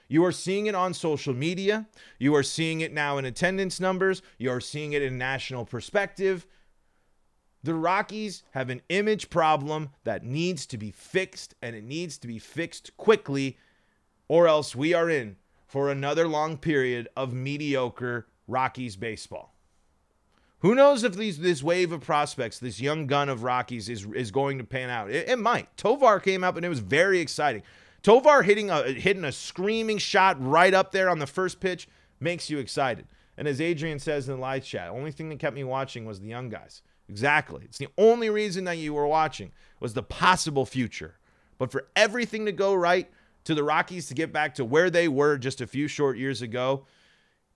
You 0.07 0.25
are 0.25 0.33
seeing 0.33 0.67
it 0.67 0.75
on 0.75 0.95
social 0.95 1.35
media. 1.35 1.89
You 2.19 2.35
are 2.37 2.43
seeing 2.43 2.81
it 2.81 2.93
now 2.93 3.19
in 3.19 3.25
attendance 3.25 3.81
numbers. 3.81 4.23
You 4.39 4.51
are 4.51 4.61
seeing 4.61 4.93
it 4.93 5.03
in 5.03 5.19
national 5.19 5.65
perspective. 5.65 6.47
The 7.65 7.75
Rockies 7.75 8.43
have 8.51 8.69
an 8.69 8.83
image 8.91 9.31
problem 9.31 9.89
that 10.05 10.23
needs 10.23 10.67
to 10.67 10.77
be 10.77 10.91
fixed, 10.91 11.55
and 11.63 11.75
it 11.75 11.83
needs 11.83 12.19
to 12.19 12.29
be 12.29 12.39
fixed 12.39 12.95
quickly, 12.99 13.57
or 14.29 14.47
else 14.47 14.77
we 14.77 14.93
are 14.93 15.09
in 15.09 15.37
for 15.67 15.91
another 15.91 16.29
long 16.29 16.59
period 16.59 17.09
of 17.17 17.33
mediocre 17.33 18.27
Rockies 18.47 18.97
baseball. 18.97 19.55
Who 20.59 20.75
knows 20.75 21.05
if 21.05 21.17
these 21.17 21.39
this 21.39 21.63
wave 21.63 21.91
of 21.91 22.03
prospects, 22.03 22.59
this 22.59 22.83
young 22.83 23.07
gun 23.07 23.31
of 23.31 23.43
Rockies, 23.43 23.89
is 23.89 24.07
is 24.15 24.31
going 24.31 24.59
to 24.59 24.65
pan 24.65 24.91
out? 24.91 25.11
It, 25.11 25.31
it 25.31 25.39
might. 25.39 25.75
Tovar 25.79 26.21
came 26.21 26.45
up 26.45 26.57
and 26.57 26.67
it 26.67 26.71
was 26.71 26.81
very 26.81 27.21
exciting. 27.21 27.63
Tovar 28.03 28.43
hitting 28.43 28.69
a 28.69 28.83
hitting 28.93 29.25
a 29.25 29.33
screaming 29.33 29.97
shot 29.97 30.37
right 30.39 30.75
up 30.75 30.93
there 30.93 31.09
on 31.09 31.19
the 31.19 31.27
first 31.27 31.61
pitch 31.61 31.89
makes 32.21 32.51
you 32.51 32.59
excited. 32.59 33.07
And 33.39 33.49
as 33.49 33.59
Adrian 33.59 33.99
says 33.99 34.29
in 34.29 34.35
the 34.35 34.41
live 34.41 34.65
chat, 34.65 34.91
only 34.91 35.13
thing 35.13 35.31
that 35.31 35.39
kept 35.39 35.57
me 35.57 35.65
watching 35.65 36.05
was 36.05 36.21
the 36.21 36.29
young 36.29 36.51
guys. 36.51 36.83
Exactly. 37.09 37.63
It's 37.65 37.79
the 37.79 37.89
only 37.99 38.31
reason 38.31 38.65
that 38.65 38.79
you 38.79 38.95
were 38.95 39.07
watching 39.07 39.53
was 39.81 39.95
the 39.95 40.03
possible 40.03 40.65
future. 40.65 41.17
But 41.59 41.71
for 41.71 41.87
everything 41.95 42.47
to 42.47 42.53
go 42.53 42.75
right, 42.75 43.11
to 43.45 43.55
the 43.55 43.63
Rockies 43.63 44.09
to 44.09 44.15
get 44.15 44.33
back 44.33 44.55
to 44.55 44.65
where 44.65 44.91
they 44.91 45.09
were 45.09 45.37
just 45.39 45.61
a 45.61 45.67
few 45.67 45.87
short 45.87 46.17
years 46.17 46.43
ago 46.43 46.87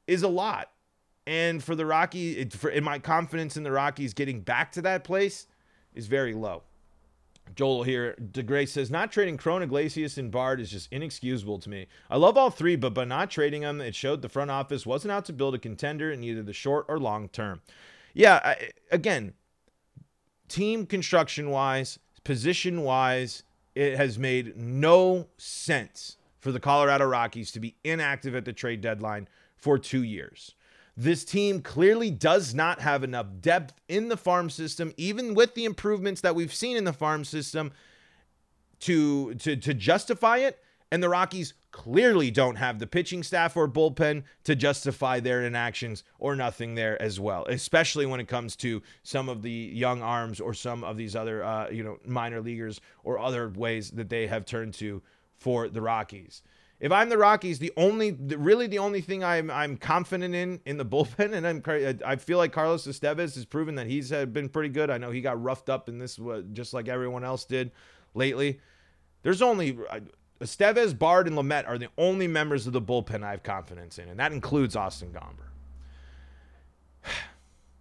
is 0.06 0.22
a 0.22 0.28
lot. 0.28 0.70
And 1.26 1.62
for 1.62 1.74
the 1.74 1.86
Rockies, 1.86 2.54
for, 2.54 2.70
in 2.70 2.84
my 2.84 2.98
confidence 2.98 3.56
in 3.56 3.62
the 3.62 3.72
Rockies 3.72 4.14
getting 4.14 4.40
back 4.40 4.72
to 4.72 4.82
that 4.82 5.04
place 5.04 5.46
is 5.94 6.06
very 6.06 6.34
low. 6.34 6.62
Joel 7.54 7.82
here, 7.82 8.14
DeGray 8.32 8.68
says, 8.68 8.90
not 8.90 9.10
trading 9.10 9.38
Cron, 9.38 9.62
Iglesias, 9.62 10.18
and 10.18 10.30
Bard 10.30 10.60
is 10.60 10.70
just 10.70 10.92
inexcusable 10.92 11.58
to 11.60 11.70
me. 11.70 11.86
I 12.10 12.18
love 12.18 12.36
all 12.36 12.50
three, 12.50 12.76
but 12.76 12.92
by 12.92 13.04
not 13.04 13.30
trading 13.30 13.62
them, 13.62 13.80
it 13.80 13.94
showed 13.94 14.20
the 14.20 14.28
front 14.28 14.50
office 14.50 14.84
wasn't 14.84 15.12
out 15.12 15.24
to 15.26 15.32
build 15.32 15.54
a 15.54 15.58
contender 15.58 16.12
in 16.12 16.22
either 16.22 16.42
the 16.42 16.52
short 16.52 16.84
or 16.88 16.98
long 16.98 17.30
term 17.30 17.62
yeah, 18.14 18.40
I, 18.44 18.70
again, 18.90 19.34
team 20.48 20.86
construction 20.86 21.50
wise, 21.50 21.98
position 22.24 22.82
wise, 22.82 23.42
it 23.74 23.96
has 23.96 24.18
made 24.18 24.56
no 24.56 25.28
sense 25.36 26.16
for 26.40 26.52
the 26.52 26.60
Colorado 26.60 27.04
Rockies 27.06 27.52
to 27.52 27.60
be 27.60 27.76
inactive 27.84 28.34
at 28.34 28.44
the 28.44 28.52
trade 28.52 28.80
deadline 28.80 29.28
for 29.56 29.78
two 29.78 30.02
years. 30.02 30.54
This 30.96 31.24
team 31.24 31.62
clearly 31.62 32.10
does 32.10 32.54
not 32.54 32.80
have 32.80 33.04
enough 33.04 33.26
depth 33.40 33.80
in 33.88 34.08
the 34.08 34.16
farm 34.16 34.50
system, 34.50 34.92
even 34.96 35.32
with 35.34 35.54
the 35.54 35.64
improvements 35.64 36.20
that 36.22 36.34
we've 36.34 36.52
seen 36.52 36.76
in 36.76 36.84
the 36.84 36.92
farm 36.92 37.24
system, 37.24 37.70
to, 38.80 39.34
to, 39.34 39.56
to 39.56 39.74
justify 39.74 40.38
it. 40.38 40.58
And 40.90 41.02
the 41.02 41.08
Rockies 41.08 41.54
clearly 41.70 42.30
don't 42.30 42.56
have 42.56 42.78
the 42.78 42.86
pitching 42.86 43.22
staff 43.22 43.56
or 43.56 43.68
bullpen 43.68 44.24
to 44.44 44.56
justify 44.56 45.20
their 45.20 45.42
inactions 45.42 46.02
or 46.18 46.34
nothing 46.34 46.74
there 46.74 47.00
as 47.00 47.20
well, 47.20 47.44
especially 47.46 48.06
when 48.06 48.20
it 48.20 48.28
comes 48.28 48.56
to 48.56 48.82
some 49.02 49.28
of 49.28 49.42
the 49.42 49.50
young 49.50 50.00
arms 50.02 50.40
or 50.40 50.54
some 50.54 50.82
of 50.82 50.96
these 50.96 51.14
other, 51.14 51.44
uh, 51.44 51.68
you 51.68 51.82
know, 51.82 51.98
minor 52.06 52.40
leaguers 52.40 52.80
or 53.04 53.18
other 53.18 53.50
ways 53.50 53.90
that 53.92 54.08
they 54.08 54.26
have 54.26 54.46
turned 54.46 54.72
to 54.74 55.02
for 55.36 55.68
the 55.68 55.82
Rockies. 55.82 56.42
If 56.80 56.92
I'm 56.92 57.08
the 57.08 57.18
Rockies, 57.18 57.58
the 57.58 57.72
only, 57.76 58.12
really 58.12 58.68
the 58.68 58.78
only 58.78 59.00
thing 59.00 59.24
I'm 59.24 59.50
I'm 59.50 59.76
confident 59.76 60.34
in 60.34 60.60
in 60.64 60.78
the 60.78 60.84
bullpen, 60.86 61.34
and 61.34 61.46
I'm 61.46 61.62
I 62.06 62.16
feel 62.16 62.38
like 62.38 62.52
Carlos 62.52 62.86
Estevez 62.86 63.34
has 63.34 63.44
proven 63.44 63.74
that 63.74 63.88
he's 63.88 64.10
been 64.10 64.48
pretty 64.48 64.68
good. 64.68 64.88
I 64.88 64.98
know 64.98 65.10
he 65.10 65.20
got 65.20 65.42
roughed 65.42 65.68
up 65.68 65.88
in 65.88 65.98
this, 65.98 66.18
just 66.52 66.72
like 66.72 66.88
everyone 66.88 67.24
else 67.24 67.44
did 67.44 67.72
lately. 68.14 68.60
There's 69.22 69.42
only 69.42 69.76
Estevez, 70.40 70.96
Bard, 70.96 71.26
and 71.26 71.36
Lamet 71.36 71.66
are 71.66 71.78
the 71.78 71.88
only 71.98 72.28
members 72.28 72.66
of 72.66 72.72
the 72.72 72.80
bullpen 72.80 73.22
I 73.24 73.32
have 73.32 73.42
confidence 73.42 73.98
in, 73.98 74.08
and 74.08 74.20
that 74.20 74.32
includes 74.32 74.76
Austin 74.76 75.12
Gomber. 75.12 75.48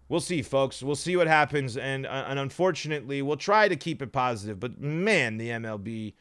We'll 0.10 0.22
see, 0.22 0.42
folks. 0.42 0.82
We'll 0.82 0.96
see 0.96 1.18
what 1.18 1.28
happens, 1.28 1.76
and 1.76 2.06
uh, 2.06 2.24
and 2.30 2.40
unfortunately, 2.40 3.22
we'll 3.22 3.36
try 3.36 3.68
to 3.68 3.76
keep 3.76 4.02
it 4.02 4.14
positive. 4.14 4.58
But 4.58 4.80
man, 4.80 5.36
the 5.36 5.50
MLB 5.50 6.14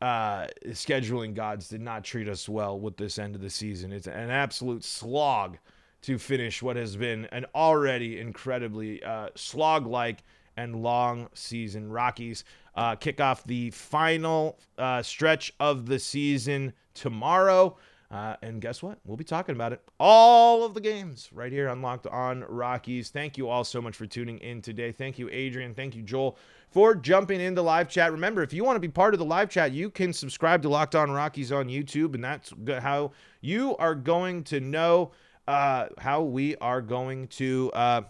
uh, 0.00 0.46
scheduling 0.68 1.34
gods 1.34 1.68
did 1.68 1.82
not 1.82 2.02
treat 2.02 2.28
us 2.28 2.48
well 2.48 2.80
with 2.80 2.96
this 2.96 3.18
end 3.18 3.34
of 3.34 3.42
the 3.42 3.50
season. 3.50 3.92
It's 3.92 4.06
an 4.06 4.30
absolute 4.30 4.84
slog 4.84 5.58
to 6.02 6.18
finish 6.18 6.62
what 6.62 6.76
has 6.76 6.96
been 6.96 7.26
an 7.26 7.44
already 7.54 8.20
incredibly 8.20 9.02
uh, 9.02 9.28
slog-like 9.34 10.22
and 10.56 10.82
long 10.82 11.28
season. 11.34 11.90
Rockies 11.90 12.44
uh, 12.76 12.94
kick 12.94 13.20
off 13.20 13.44
the 13.44 13.70
final 13.70 14.58
uh, 14.78 15.02
stretch 15.02 15.52
of 15.58 15.86
the 15.86 15.98
season 15.98 16.72
tomorrow. 16.94 17.76
Uh, 18.08 18.36
and 18.42 18.60
guess 18.60 18.82
what? 18.82 18.98
We'll 19.04 19.16
be 19.16 19.24
talking 19.24 19.56
about 19.56 19.72
it. 19.72 19.82
All 19.98 20.64
of 20.64 20.74
the 20.74 20.80
games 20.80 21.28
right 21.32 21.50
here 21.50 21.68
on 21.68 21.82
Locked 21.82 22.06
On 22.06 22.44
Rockies. 22.48 23.08
Thank 23.08 23.36
you 23.36 23.48
all 23.48 23.64
so 23.64 23.82
much 23.82 23.96
for 23.96 24.06
tuning 24.06 24.38
in 24.38 24.62
today. 24.62 24.92
Thank 24.92 25.18
you, 25.18 25.28
Adrian. 25.32 25.74
Thank 25.74 25.96
you, 25.96 26.02
Joel, 26.02 26.38
for 26.70 26.94
jumping 26.94 27.40
into 27.40 27.62
live 27.62 27.88
chat. 27.88 28.12
Remember, 28.12 28.42
if 28.42 28.52
you 28.52 28.62
want 28.62 28.76
to 28.76 28.80
be 28.80 28.88
part 28.88 29.12
of 29.12 29.18
the 29.18 29.24
live 29.24 29.50
chat, 29.50 29.72
you 29.72 29.90
can 29.90 30.12
subscribe 30.12 30.62
to 30.62 30.68
Locked 30.68 30.94
On 30.94 31.10
Rockies 31.10 31.50
on 31.50 31.66
YouTube, 31.66 32.14
and 32.14 32.22
that's 32.22 32.52
how 32.80 33.10
you 33.40 33.76
are 33.78 33.96
going 33.96 34.44
to 34.44 34.60
know 34.60 35.10
uh, 35.48 35.86
how 35.98 36.22
we 36.22 36.54
are 36.56 36.80
going 36.80 37.26
to, 37.28 37.72
uh, 37.72 38.02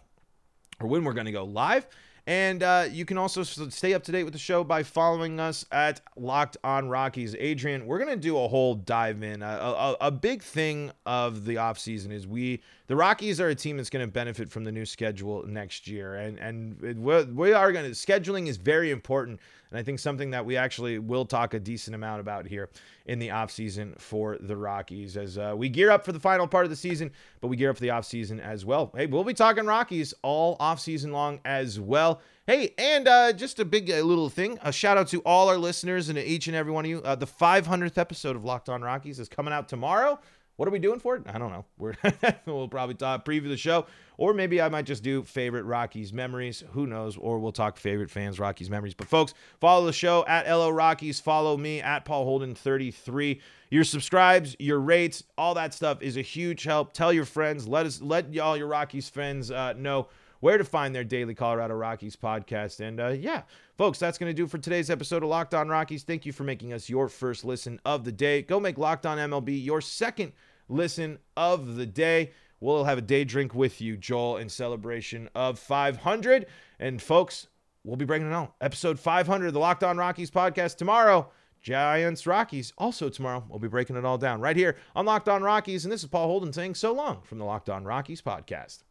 or 0.79 0.89
when 0.89 1.05
we're 1.05 1.15
going 1.15 1.27
to 1.27 1.33
go 1.33 1.45
live. 1.45 1.87
And 2.27 2.65
uh, 2.65 2.87
you 2.91 3.05
can 3.05 3.19
also 3.19 3.45
stay 3.45 3.95
up 3.95 4.03
to 4.05 4.13
date 4.13 4.25
with 4.25 4.33
the 4.33 4.39
show 4.39 4.65
by 4.65 4.83
following 4.83 5.39
us 5.39 5.65
at 5.71 6.01
Locked 6.17 6.57
On 6.65 6.89
Rockies. 6.89 7.37
Adrian, 7.39 7.87
we're 7.87 7.99
going 7.99 8.11
to 8.11 8.17
do 8.17 8.37
a 8.37 8.49
whole 8.49 8.75
dive 8.75 9.23
in. 9.23 9.43
A, 9.43 9.47
a, 9.47 9.97
a 10.01 10.11
big 10.11 10.43
thing 10.43 10.91
of 11.05 11.45
the 11.45 11.55
offseason 11.55 12.11
is 12.11 12.27
we, 12.27 12.63
the 12.87 12.97
Rockies 12.97 13.41
are 13.41 13.49
a 13.49 13.55
team 13.55 13.77
that's 13.77 13.91
going 13.91 14.07
to 14.07 14.11
benefit 14.11 14.51
from 14.51 14.65
the 14.65 14.73
new 14.73 14.87
schedule 14.87 15.45
next 15.47 15.89
year. 15.89 16.15
And, 16.15 16.39
and 16.39 17.03
we 17.37 17.53
are 17.53 17.73
going 17.73 17.85
to, 17.85 17.91
scheduling 17.91 18.47
is 18.47 18.57
very 18.57 18.91
important. 18.91 19.41
And 19.71 19.79
I 19.79 19.83
think 19.83 19.99
something 19.99 20.31
that 20.31 20.47
we 20.47 20.57
actually 20.57 20.99
will 20.99 21.25
talk 21.25 21.53
a 21.55 21.59
decent 21.59 21.97
amount 21.97 22.21
about 22.21 22.47
here 22.47 22.69
in 23.07 23.19
the 23.19 23.29
offseason 23.29 24.01
for 24.01 24.39
the 24.39 24.57
Rockies 24.57 25.17
as 25.17 25.37
uh, 25.37 25.55
we 25.57 25.69
gear 25.69 25.91
up 25.91 26.05
for 26.05 26.13
the 26.13 26.21
final 26.21 26.47
part 26.47 26.65
of 26.65 26.71
the 26.71 26.77
season, 26.77 27.11
but 27.41 27.49
we 27.49 27.57
gear 27.57 27.71
up 27.71 27.77
for 27.77 27.83
the 27.83 27.89
offseason 27.89 28.41
as 28.41 28.65
well. 28.65 28.93
Hey, 28.95 29.07
we'll 29.07 29.25
be 29.25 29.35
talking 29.35 29.67
Rockies 29.67 30.15
all 30.23 30.57
offseason 30.59 31.11
long 31.11 31.41
as 31.45 31.81
well. 31.81 32.21
Hey, 32.47 32.75
and 32.79 33.09
uh, 33.09 33.33
just 33.33 33.59
a 33.59 33.65
big 33.65 33.91
uh, 33.91 34.03
little 34.03 34.29
thing 34.29 34.57
a 34.63 34.71
shout 34.71 34.97
out 34.97 35.09
to 35.09 35.21
all 35.23 35.49
our 35.49 35.59
listeners 35.59 36.09
and 36.09 36.17
to 36.17 36.25
each 36.25 36.47
and 36.47 36.55
every 36.55 36.73
one 36.73 36.85
of 36.85 36.89
you. 36.89 37.03
Uh, 37.03 37.17
the 37.17 37.27
500th 37.27 37.99
episode 37.99 38.37
of 38.37 38.45
Locked 38.45 38.69
On 38.69 38.83
Rockies 38.83 39.19
is 39.19 39.29
coming 39.29 39.53
out 39.53 39.69
tomorrow. 39.69 40.21
What 40.57 40.67
are 40.69 40.73
we 40.73 40.79
doing 40.79 41.01
for 41.01 41.17
it? 41.17 41.23
I 41.27 41.39
don't 41.39 41.51
know. 41.51 41.67
We're 41.77 41.95
we'll 42.47 42.69
probably 42.69 42.95
talk, 42.95 43.27
preview 43.27 43.49
the 43.49 43.59
show, 43.59 43.87
or 44.17 44.33
maybe 44.33 44.61
I 44.61 44.69
might 44.71 44.87
just 44.87 45.03
do 45.03 45.23
favorite 45.23 45.65
Rockies 45.65 46.13
memories. 46.13 46.65
Who 46.73 46.87
knows? 46.87 47.17
Or 47.19 47.39
we'll 47.39 47.53
talk 47.53 47.77
favorite 47.77 48.11
fans 48.11 48.39
Rockies 48.39 48.71
memories. 48.71 48.95
But 48.95 49.09
folks, 49.09 49.35
follow 49.61 49.85
the 49.85 49.93
show 49.93 50.25
at 50.27 50.49
LO 50.49 50.71
Rockies. 50.71 51.21
Follow 51.21 51.57
me 51.59 51.83
at 51.83 52.07
Paul 52.07 52.25
Holden 52.25 52.55
33. 52.55 53.41
Your 53.71 53.85
subscribes, 53.85 54.57
your 54.59 54.81
rates, 54.81 55.25
all 55.37 55.55
that 55.55 55.75
stuff 55.75 56.01
is 56.01 56.17
a 56.17 56.23
huge 56.23 56.65
help. 56.65 56.93
Tell 56.95 57.13
your 57.13 57.27
friends. 57.27 57.69
Let 57.69 57.85
us 57.85 58.01
let 58.01 58.37
all 58.39 58.57
your 58.57 58.69
Rockies 58.69 59.11
friends 59.11 59.51
uh, 59.51 59.75
know 59.75 60.09
where 60.41 60.59
to 60.59 60.65
find 60.65 60.95
their 60.95 61.05
daily 61.05 61.35
Colorado 61.35 61.75
Rockies 61.75 62.17
podcast. 62.17 62.81
And 62.81 63.01
uh, 63.01 63.09
yeah, 63.09 63.43
folks, 63.77 63.99
that's 63.99 64.19
going 64.19 64.31
to 64.31 64.35
do 64.35 64.47
for 64.47 64.59
today's 64.59 64.91
episode 64.91 65.23
of 65.23 65.29
Locked 65.29 65.55
On 65.55 65.69
Rockies. 65.69 66.03
Thank 66.03 66.27
you 66.27 66.33
for 66.33 66.45
making 66.45 66.73
us 66.73 66.89
your 66.89 67.09
first 67.09 67.45
listen 67.45 67.81
of 67.85 68.05
the 68.05 68.13
day. 68.13 68.43
Go 68.43 68.61
make 68.61 68.79
Locked 68.79 69.07
On 69.07 69.19
MLB 69.19 69.63
your 69.63 69.81
second 69.81 70.33
listen 70.69 71.19
of 71.37 71.77
the 71.77 71.87
day. 71.87 72.33
We'll 72.61 72.85
have 72.85 72.99
a 72.99 73.03
day 73.03 73.25
drink 73.25 73.55
with 73.55 73.81
you, 73.81 73.97
Joel, 73.97 74.39
in 74.39 74.49
celebration 74.49 75.29
of 75.35 75.59
500. 75.59 76.47
And 76.79 77.01
folks, 77.01 77.49
we'll 77.85 77.97
be 77.97 78.05
breaking 78.05 78.31
it 78.31 78.35
out. 78.35 78.55
Episode 78.61 78.99
500 78.99 79.49
of 79.49 79.53
the 79.53 79.61
Locked 79.61 79.85
On 79.85 79.97
Rockies 79.97 80.31
podcast 80.31 80.77
tomorrow. 80.77 81.31
Giants 81.61 82.27
Rockies 82.27 82.73
also 82.79 83.09
tomorrow. 83.09 83.45
We'll 83.49 83.59
be 83.59 83.69
breaking 83.69 83.97
it 83.97 84.05
all 84.05 84.19
down 84.19 84.41
right 84.41 84.57
here 84.57 84.77
on 84.95 85.05
Locked 85.05 85.29
On 85.29 85.43
Rockies. 85.43 85.85
And 85.85 85.93
this 85.93 86.03
is 86.03 86.09
Paul 86.09 86.29
Holden 86.29 86.53
saying 86.53 86.77
so 86.77 86.93
long 86.93 87.23
from 87.23 87.39
the 87.39 87.45
Locked 87.45 87.69
On 87.69 87.85
Rockies 87.85 88.23
podcast. 88.23 88.85